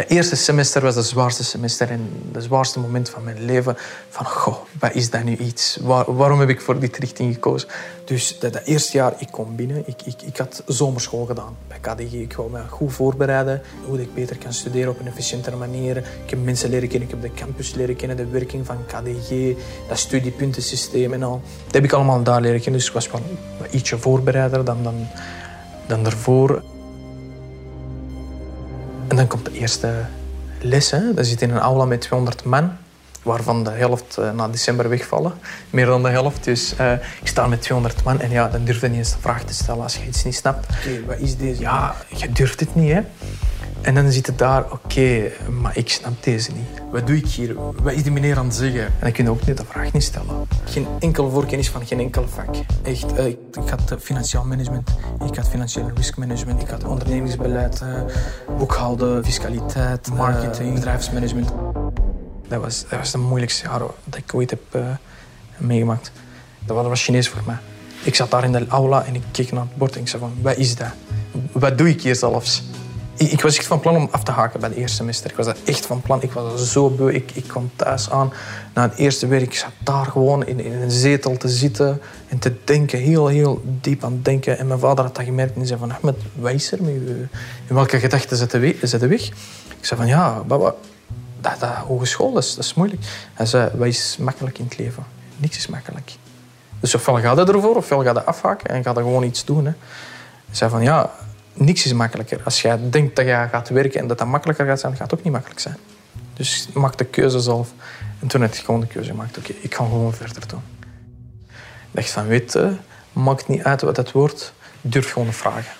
[0.01, 3.77] Het eerste semester was het zwaarste semester en het zwaarste moment van mijn leven.
[4.09, 5.79] Van, goh, wat is dat nu iets?
[6.07, 7.69] waarom heb ik voor dit richting gekozen?
[8.05, 9.83] Dus dat, eerste jaar, ik kom binnen.
[9.87, 12.13] Ik, ik, ik had zomerschool gedaan bij KDG.
[12.13, 13.63] Ik wou me goed voorbereiden.
[13.87, 15.97] Hoe ik beter kan studeren op een efficiëntere manier.
[15.97, 17.09] Ik heb mensen leren kennen.
[17.09, 18.17] Ik heb de campus leren kennen.
[18.17, 19.57] De werking van KDG.
[19.89, 21.43] Dat studiepuntensysteem en al.
[21.65, 22.81] Dat heb ik allemaal daar leren kennen.
[22.81, 23.21] Dus ik was wel
[23.71, 25.07] ietsje voorbereider dan, dan,
[25.87, 26.63] dan daarvoor.
[29.11, 29.93] En dan komt de eerste
[30.61, 30.91] les.
[30.91, 31.15] Hè.
[31.15, 32.73] Dat zit in een aula met 200 man,
[33.23, 35.33] waarvan de helft uh, na december wegvallen.
[35.71, 36.45] Meer dan de helft.
[36.45, 39.21] Dus uh, ik sta met 200 man en ja, dan durf je niet eens de
[39.21, 40.67] vraag te stellen als je iets niet snapt.
[40.71, 41.61] Oké, wat is deze?
[41.61, 43.01] Ja, je durft het niet, hè.
[43.83, 46.83] En dan zit het daar, oké, maar ik snap deze niet.
[46.91, 47.55] Wat doe ik hier?
[47.83, 48.85] Wat is die meneer aan het zeggen?
[48.85, 50.47] En dan kun je ook niet de vraag niet stellen.
[50.65, 52.55] Geen enkel voorkennis van geen enkel vak.
[52.83, 54.91] Echt, uh, ik, had financieel management,
[55.29, 58.03] ik had financieel riskmanagement, ik had ondernemingsbeleid, uh,
[58.59, 61.53] boekhouden, fiscaliteit, marketing, uh, bedrijfsmanagement.
[62.49, 64.79] Dat was, dat was de moeilijkste jaar dat ik ooit heb
[65.57, 66.13] meegemaakt.
[66.67, 67.59] Dat was Chinees voor mij.
[68.03, 70.23] Ik zat daar in de aula en ik keek naar het bord en ik zei
[70.23, 70.93] van, wat is dat?
[71.53, 72.63] Wat doe ik hier zelfs?
[73.29, 75.31] Ik was echt van plan om af te haken bij het eerste semester.
[75.31, 76.23] Ik was dat echt van plan.
[76.23, 77.13] Ik was zo beu.
[77.13, 78.33] Ik, ik kwam thuis aan
[78.75, 79.43] na het eerste werk.
[79.43, 82.99] Ik zat daar gewoon in, in, een zetel te zitten en te denken.
[82.99, 84.59] Heel, heel diep aan het denken.
[84.59, 85.93] En mijn vader had dat gemerkt en zei van...
[85.93, 86.93] Ahmed, wat is er met?
[87.67, 89.27] In welke gedachten zitten we weg?
[89.79, 90.75] Ik zei van, ja, baba,
[91.41, 93.03] dat, dat hogeschool, dat is, dat is moeilijk.
[93.35, 95.05] Hij zei, wat is makkelijk in het leven?
[95.37, 96.13] Niks is makkelijk.
[96.81, 99.65] Dus ofwel ga je ervoor, ofwel ga je afhaken en ga je gewoon iets doen.
[99.65, 99.73] Hè.
[100.47, 101.11] Hij zei van, ja,
[101.61, 102.41] niks is makkelijker.
[102.45, 105.19] Als jij denkt dat je gaat werken en dat dat makkelijker gaat zijn, gaat het
[105.19, 105.77] ook niet makkelijk zijn.
[106.35, 107.73] Dus maak de keuze zelf.
[108.21, 109.39] En toen heb ik gewoon de keuze gemaakt.
[109.39, 110.63] Oké, ik ga gewoon verder doen.
[111.91, 112.73] Ik dacht van, weet je,
[113.13, 114.53] maakt niet uit wat het wordt.
[114.81, 115.73] Durf gewoon te vragen.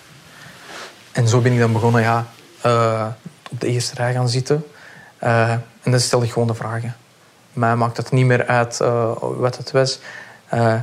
[1.13, 2.27] En zo ben ik dan begonnen, ja,
[2.67, 3.07] uh,
[3.51, 4.67] op de eerste rij gaan zitten.
[5.23, 6.97] Uh, en dan stel ik gewoon de vragen.
[7.53, 10.01] Mij maakt het niet meer uit uh, wat het was.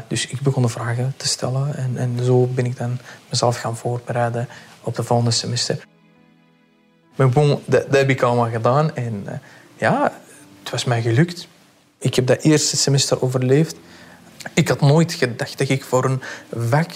[0.08, 1.76] dus ik begon de vragen te stellen.
[1.76, 4.48] En, en zo ben ik dan mezelf gaan voorbereiden
[4.88, 5.86] op de volgende semester.
[7.16, 9.34] Maar dat, dat, heb ik allemaal gedaan en uh,
[9.76, 10.14] ja,
[10.60, 11.48] het was mij gelukt.
[11.98, 13.76] Ik heb dat eerste semester overleefd.
[14.54, 16.22] Ik had nooit gedacht dat ik voor een
[16.70, 16.92] vak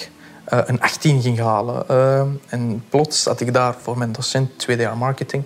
[0.53, 1.85] uh, een 18 ging halen.
[1.91, 5.43] Uh, en plots zat ik daar voor mijn docent, tweede jaar marketing.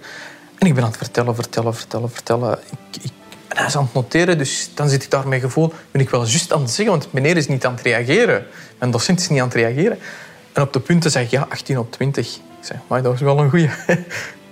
[0.57, 2.59] En ik ben aan het vertellen, vertellen, vertellen, vertellen.
[2.71, 3.11] Ik, ik,
[3.47, 5.73] en hij is aan het noteren, dus dan zit ik daar met gevoel.
[5.91, 8.45] Ben ik wel juist aan het zeggen, want meneer is niet aan het reageren.
[8.79, 9.97] Mijn docent is niet aan het reageren.
[10.55, 12.35] En op de punten zeg ik ja, 18 op 20.
[12.35, 13.69] Ik zeg, maar dat is wel een goeie.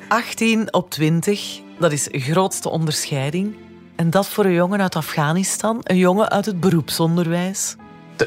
[0.08, 3.56] 18 op 20, dat is de grootste onderscheiding.
[3.96, 7.76] En dat voor een jongen uit Afghanistan, een jongen uit het beroepsonderwijs.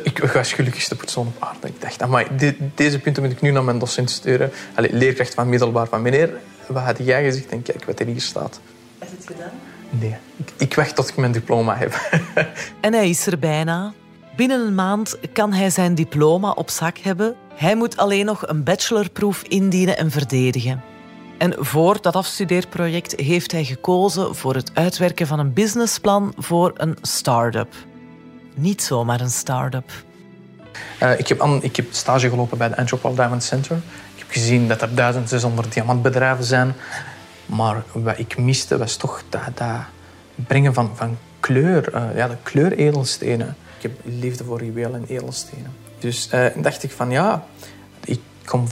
[0.03, 1.67] ik was de gelukkigste persoon op aarde.
[1.67, 2.27] Ik dacht, maar
[2.75, 4.51] deze punten moet ik nu naar mijn docent sturen.
[4.75, 6.31] Allee, leerkracht van middelbaar van meneer,
[6.67, 7.49] wat had jij gezegd?
[7.49, 8.61] En kijk wat er hier staat.
[8.99, 9.51] Heb je het gedaan?
[9.91, 12.21] Nee, ik, ik wacht tot ik mijn diploma heb.
[12.81, 13.93] en hij is er bijna.
[14.37, 17.35] Binnen een maand kan hij zijn diploma op zak hebben.
[17.55, 20.83] Hij moet alleen nog een bachelorproef indienen en verdedigen.
[21.39, 26.97] En voor dat afstudeerproject heeft hij gekozen voor het uitwerken van een businessplan voor een
[27.03, 27.75] start-up.
[28.55, 29.91] Niet zomaar een start-up.
[31.03, 33.77] Uh, ik, heb ik heb stage gelopen bij de Antropol Diamond Center.
[34.15, 36.75] Ik heb gezien dat er 1600 diamantbedrijven zijn.
[37.47, 39.63] Maar wat ik miste was toch dat,
[40.35, 43.57] brengen van, van kleur, uh, ja, de kleur edelstenen.
[43.77, 45.75] Ik heb liefde voor juwelen en edelstenen.
[45.99, 47.47] Dus uh, dacht ik van ja,
[48.05, 48.67] ik kom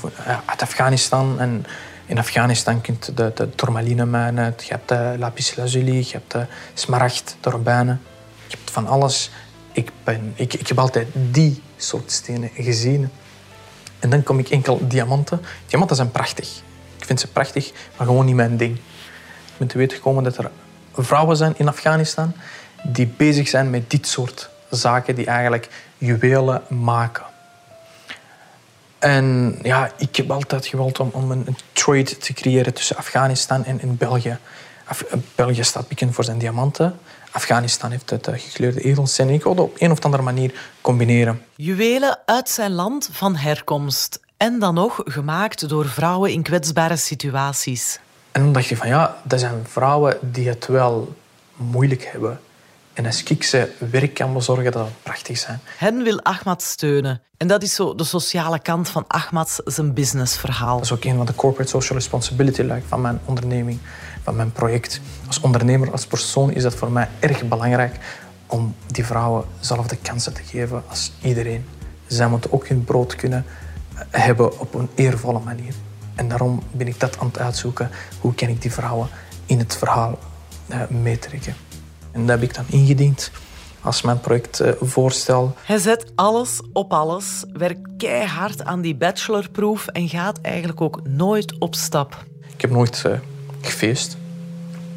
[0.47, 1.67] uit Afghanistan en
[2.07, 6.47] In Afghanistan kunt je de, de tourmaline je hebt de lapis lazuli, je hebt de
[6.75, 8.01] smaragd, de robijnen.
[8.47, 9.31] Je hebt van alles.
[9.73, 13.11] Ik, ben, ik, ik heb altijd die soort stenen gezien.
[13.99, 15.41] En dan kom ik enkel diamanten.
[15.67, 16.63] Diamanten zijn prachtig.
[16.99, 18.77] Ik vind ze prachtig, maar gewoon niet mijn ding.
[18.77, 20.51] Ik ben te weten gekomen dat er
[20.95, 22.33] vrouwen zijn in Afghanistan
[22.83, 27.25] die bezig zijn met dit soort zaken, die eigenlijk juwelen maken.
[28.99, 33.97] En ja, ik heb altijd gewild om, om een, trade te creëren tussen Afghanistan en,
[33.97, 34.39] België.
[35.35, 36.99] België staat bekend voor zijn diamanten.
[37.31, 39.35] Afghanistan heeft het uh, gekleurde edelstenen.
[39.35, 41.43] Ik wilde op een of andere manier combineren.
[41.57, 44.21] Juwelen uit zijn land van herkomst.
[44.37, 47.99] En dan nog gemaakt door vrouwen in kwetsbare situaties.
[48.33, 51.15] En dan dacht je van ja, dat zijn vrouwen die het wel
[51.57, 52.41] moeilijk hebben.
[52.95, 55.61] En als ik ze werk kan bezorgen, dat het prachtig zijn.
[55.77, 57.23] Hen wil Ahmad steunen.
[57.37, 60.77] En dat is zo de sociale kant van Ahmad's zijn businessverhaal.
[60.77, 63.79] Dat is ook een van de corporate social responsibility van mijn onderneming,
[64.23, 65.01] van mijn project.
[65.27, 67.99] Als ondernemer, als persoon is dat voor mij erg belangrijk
[68.47, 71.65] om die vrouwen dezelfde kansen te geven als iedereen.
[72.07, 73.45] Zij moeten ook hun brood kunnen
[74.11, 75.75] hebben op een eervolle manier.
[76.15, 77.91] En daarom ben ik dat aan het uitzoeken.
[78.21, 79.09] Hoe kan ik die vrouwen
[79.47, 80.19] in het verhaal
[80.71, 81.55] uh, meetrekken?
[82.15, 83.31] En dat heb ik dan ingediend
[83.81, 85.45] als mijn projectvoorstel.
[85.45, 91.01] Uh, Hij zet alles op alles, werkt keihard aan die bachelorproef en gaat eigenlijk ook
[91.09, 92.25] nooit op stap.
[92.55, 93.13] Ik heb nooit uh,
[93.61, 94.17] gefeest.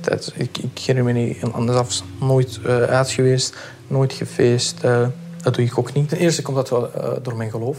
[0.02, 3.56] Dat, ik, ik herinner me niet anders nooit uh, uit geweest,
[3.88, 4.82] nooit gefeest.
[5.42, 6.10] dat doe ik ook niet.
[6.10, 7.78] Ten eerste komt dat wel door mijn geloof.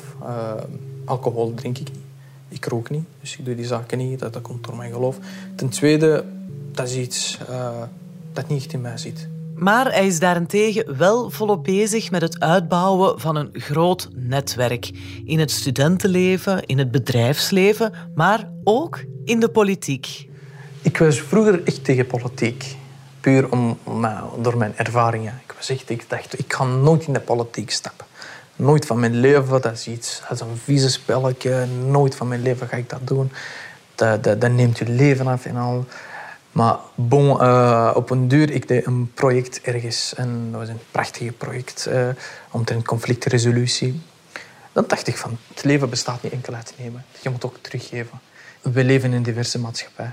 [1.05, 2.03] alcohol drink ik niet.
[2.49, 4.19] Ik rook niet, dus ik doe die zaken niet.
[4.19, 5.17] Dat, dat komt door mijn geloof.
[5.57, 6.25] Ten tweede,
[6.73, 7.39] dat is iets
[8.41, 9.29] dat niet in mij zit.
[9.55, 14.91] Maar hij is daarentegen wel volop bezig met het uitbouwen van een groot netwerk.
[15.25, 20.29] In het studentenleven, in het bedrijfsleven, maar ook in de politiek.
[20.83, 22.77] Ik was vroeger echt tegen politiek.
[23.21, 25.41] Puur om, nou, door mijn ervaringen.
[25.47, 28.07] Ik, was echt, ik dacht, ik ga nooit in de politiek stappen.
[28.57, 31.67] Nooit van mijn leven, dat is iets als een vieze spelletje.
[31.87, 33.31] Nooit van mijn leven ga ik dat doen.
[33.95, 35.87] Dat, dat, dat neemt je leven af en al.
[36.59, 40.15] Maar bon, uh, op een duur, ik deed een project ergens.
[40.15, 42.09] En dat was een prachtig project uh,
[42.51, 44.01] omtrent conflictresolutie.
[44.73, 47.05] Dan dacht ik van, het leven bestaat niet enkel uit nemen.
[47.21, 48.21] Je moet ook teruggeven.
[48.61, 50.13] We leven in een diverse maatschappij.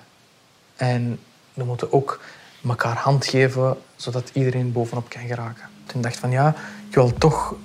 [0.75, 1.19] En
[1.53, 2.19] we moeten ook
[2.67, 5.69] elkaar hand geven, zodat iedereen bovenop kan geraken.
[5.85, 6.55] Toen dacht ik van, ja,
[6.89, 7.55] ik wil toch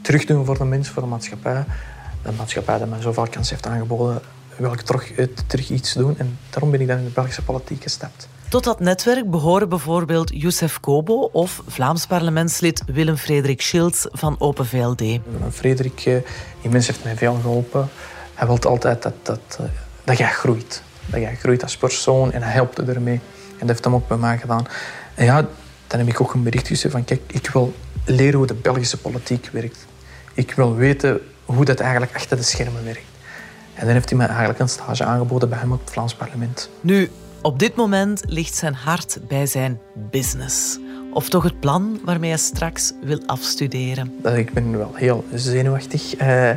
[0.00, 1.64] terugdoen voor de mens, voor de maatschappij.
[2.22, 4.22] De maatschappij die mij zoveel kans heeft aangeboden,
[4.58, 5.12] wil ik terug,
[5.46, 6.18] terug iets doen.
[6.18, 8.28] En daarom ben ik dan in de Belgische politiek gestapt.
[8.48, 15.02] Tot dat netwerk behoren bijvoorbeeld Youssef Kobo of Vlaams parlementslid Willem-Frederik Schilds van Open VLD.
[15.50, 16.16] Frederik, eh,
[16.60, 17.88] die mens heeft mij veel geholpen.
[18.34, 19.64] Hij wil altijd dat, dat, eh,
[20.04, 20.82] dat jij groeit.
[21.06, 23.20] Dat jij groeit als persoon en hij helpt ermee.
[23.50, 24.66] En dat heeft hem ook bij mij gedaan.
[25.14, 25.48] En ja,
[25.86, 28.96] dan heb ik ook een bericht gestuurd van kijk, ik wil leren hoe de Belgische
[28.96, 29.86] politiek werkt.
[30.34, 33.07] Ik wil weten hoe dat eigenlijk achter de schermen werkt.
[33.78, 36.70] En dan heeft hij mij eigenlijk een stage aangeboden bij hem op het Vlaams parlement.
[36.80, 37.10] Nu,
[37.42, 40.78] op dit moment ligt zijn hart bij zijn business.
[41.12, 44.18] Of toch het plan waarmee hij straks wil afstuderen.
[44.34, 46.20] Ik ben wel heel zenuwachtig.
[46.20, 46.50] Uh,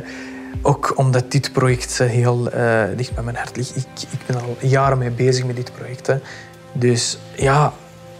[0.62, 3.76] ook omdat dit project heel uh, dicht bij mijn hart ligt.
[3.76, 6.06] Ik, ik, ben al jaren mee bezig met dit project.
[6.06, 6.16] Hè.
[6.72, 7.72] Dus ja,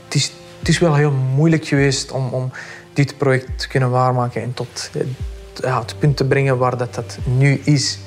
[0.05, 2.51] het is, het is wel heel moeilijk geweest om, om
[2.93, 4.91] dit project te kunnen waarmaken en tot
[5.55, 7.99] ja, het punt te brengen waar dat, dat nu is.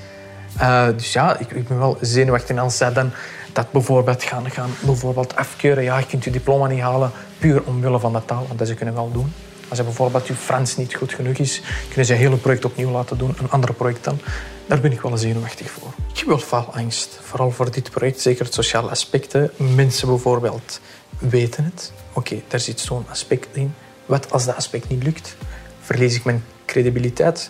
[0.62, 2.50] Uh, dus ja, ik, ik, ben wel zenuwachtig.
[2.50, 3.12] En als zij dan
[3.54, 8.00] dat bijvoorbeeld gaan, gaan bijvoorbeeld afkeuren, ja, je kunt je diploma niet halen puur omwille
[8.00, 9.34] van de taal, want dat ze kunnen wel doen.
[9.68, 13.18] Als bijvoorbeeld je Frans niet goed genoeg is, kunnen ze het hele project opnieuw laten
[13.18, 14.20] doen, een ander project dan.
[14.68, 15.94] Daar ben ik wel zenuwachtig voor.
[16.12, 19.52] Ik heb wel veel angst, vooral voor dit project, zeker het sociale aspecten.
[19.76, 20.80] Mensen bijvoorbeeld
[21.18, 21.92] weten het.
[22.14, 23.74] Oké, daar zit zo'n aspect in.
[24.06, 25.36] Wat als dat aspect niet lukt?
[25.80, 27.50] Verlies ik mijn credibiliteit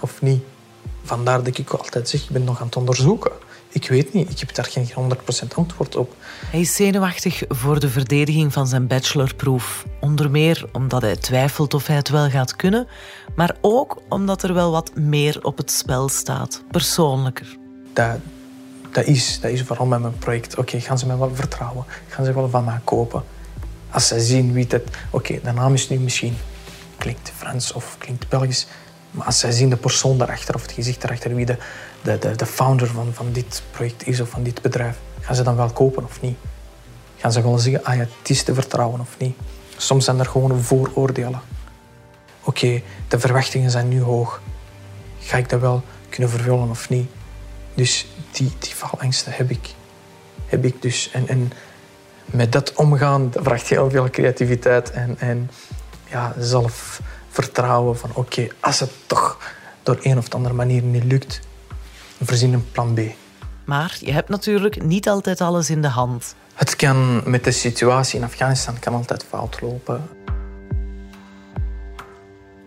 [0.00, 0.42] of niet?
[1.06, 3.32] Vandaar dat ik altijd zeg, ik ben nog aan het onderzoeken.
[3.68, 6.14] Ik weet niet, ik heb daar geen 100% antwoord op.
[6.46, 9.84] Hij is zenuwachtig voor de verdediging van zijn bachelorproef.
[10.00, 12.86] Onder meer omdat hij twijfelt of hij het wel gaat kunnen,
[13.36, 17.56] maar ook omdat er wel wat meer op het spel staat, persoonlijker.
[17.92, 18.18] Dat,
[18.92, 20.56] dat, is, dat is vooral met mijn project.
[20.56, 21.84] Oké, gaan ze mij wel vertrouwen?
[22.08, 23.24] Gaan ze wel van mij kopen?
[23.90, 24.82] Als ze zien wie dat...
[25.10, 26.36] Oké, de naam is nu misschien...
[26.98, 28.66] Klinkt Frans of klinkt Belgisch.
[29.16, 31.56] Maar als zij zien de persoon daarachter of het gezicht daarachter, wie de,
[32.02, 35.42] de, de, de founder van, van dit project is of van dit bedrijf, gaan ze
[35.42, 36.36] dan wel kopen of niet?
[37.16, 39.36] Gaan ze wel zeggen, ah ja, het is te vertrouwen of niet?
[39.76, 41.40] Soms zijn er gewoon vooroordelen.
[42.42, 44.40] Oké, de verwachtingen zijn nu hoog.
[45.20, 47.10] Ga ik dat wel kunnen vervullen of niet?
[47.74, 49.74] Dus die, die faalangsten heb ik.
[50.46, 51.10] heb ik dus.
[51.12, 51.52] En, en
[52.24, 55.50] met dat omgaan dat vraagt heel veel creativiteit en, en
[56.10, 56.34] ja,
[57.36, 57.98] zelfvertrouwen.
[57.98, 59.38] Van oké, als het toch
[59.82, 61.40] door een of andere manier niet lukt,
[62.22, 63.00] voorzien een plan B.
[63.64, 66.34] Maar je hebt natuurlijk niet altijd alles in de hand.
[66.54, 70.08] Het kan met de situatie in Afghanistan kan altijd fout lopen.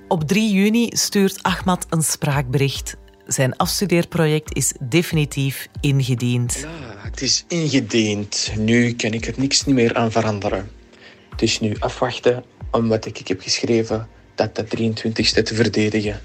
[0.07, 2.95] Op 3 juni stuurt Ahmad een spraakbericht.
[3.25, 6.57] Zijn afstudeerproject is definitief ingediend.
[6.61, 8.51] Ja, het is ingediend.
[8.57, 10.69] Nu kan ik er niks meer aan veranderen.
[11.29, 14.07] Het is nu afwachten om wat ik heb geschreven,
[14.39, 16.19] dat de 23ste te verdedigen.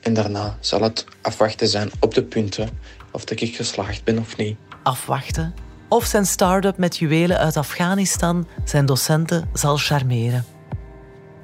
[0.00, 2.68] En daarna zal het afwachten zijn op de punten
[3.10, 4.56] of dat ik geslaagd ben of niet.
[4.82, 5.54] Afwachten
[5.88, 10.44] of zijn start-up met juwelen uit Afghanistan zijn docenten zal charmeren.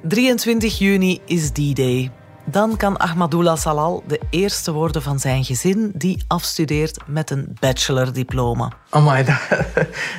[0.03, 2.11] 23 juni is D-Day.
[2.49, 8.71] Dan kan Ahmadullah Salal de eerste worden van zijn gezin die afstudeert met een bachelordiploma.
[8.89, 9.39] Amai, dat,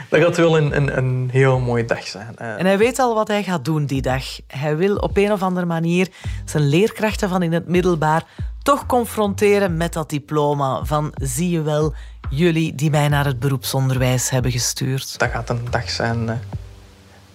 [0.08, 2.36] dat gaat wel een, een, een heel mooie dag zijn.
[2.36, 4.24] En hij weet al wat hij gaat doen die dag.
[4.46, 6.08] Hij wil op een of andere manier
[6.44, 8.24] zijn leerkrachten van in het middelbaar
[8.62, 10.84] toch confronteren met dat diploma.
[10.84, 11.94] Van zie je wel,
[12.30, 15.18] jullie die mij naar het beroepsonderwijs hebben gestuurd.
[15.18, 16.36] Dat gaat een dag zijn eh,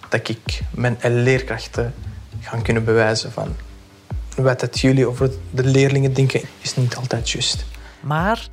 [0.09, 1.93] dat ik mijn leerkrachten
[2.41, 3.55] gaan kunnen bewijzen van
[4.35, 7.65] wat het jullie over de leerlingen denken is niet altijd juist.
[8.01, 8.47] Maar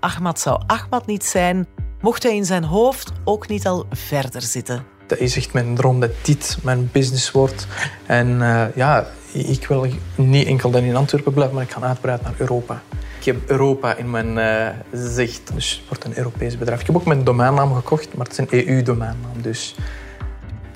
[0.00, 1.66] Ahmad zou Ahmad niet zijn,
[2.00, 4.84] mocht hij in zijn hoofd ook niet al verder zitten.
[5.06, 7.66] Dat is echt mijn droom dat dit mijn business wordt.
[8.06, 12.26] En uh, ja, ik wil niet enkel dan in Antwerpen blijven, maar ik ga uitbreiden
[12.26, 12.82] naar Europa.
[13.18, 16.80] Ik heb Europa in mijn uh, zicht, dus het wordt een Europees bedrijf.
[16.80, 19.42] Ik heb ook mijn domeinnaam gekocht, maar het is een EU-domeinnaam.
[19.42, 19.74] Dus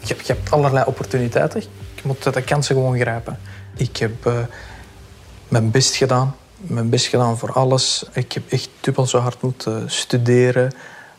[0.01, 1.61] je hebt, je hebt allerlei opportuniteiten.
[1.95, 3.39] Je moet de kansen gewoon grijpen.
[3.81, 4.39] Ik heb uh,
[5.49, 6.37] mijn best gedaan.
[6.57, 8.05] Mijn best gedaan voor alles.
[8.13, 10.73] Ik heb echt dubbel zo hard moeten studeren.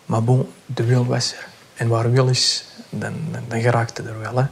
[0.06, 1.48] Maar bon, de wil was er.
[1.76, 4.36] En waar wil is, dan, dan, dan geraakt het er wel.
[4.36, 4.46] Hè.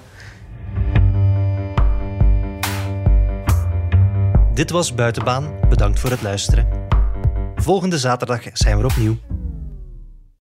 [4.54, 5.54] Dit was Buitenbaan.
[5.70, 6.68] Bedankt voor het luisteren.
[7.56, 9.18] Volgende zaterdag zijn we opnieuw.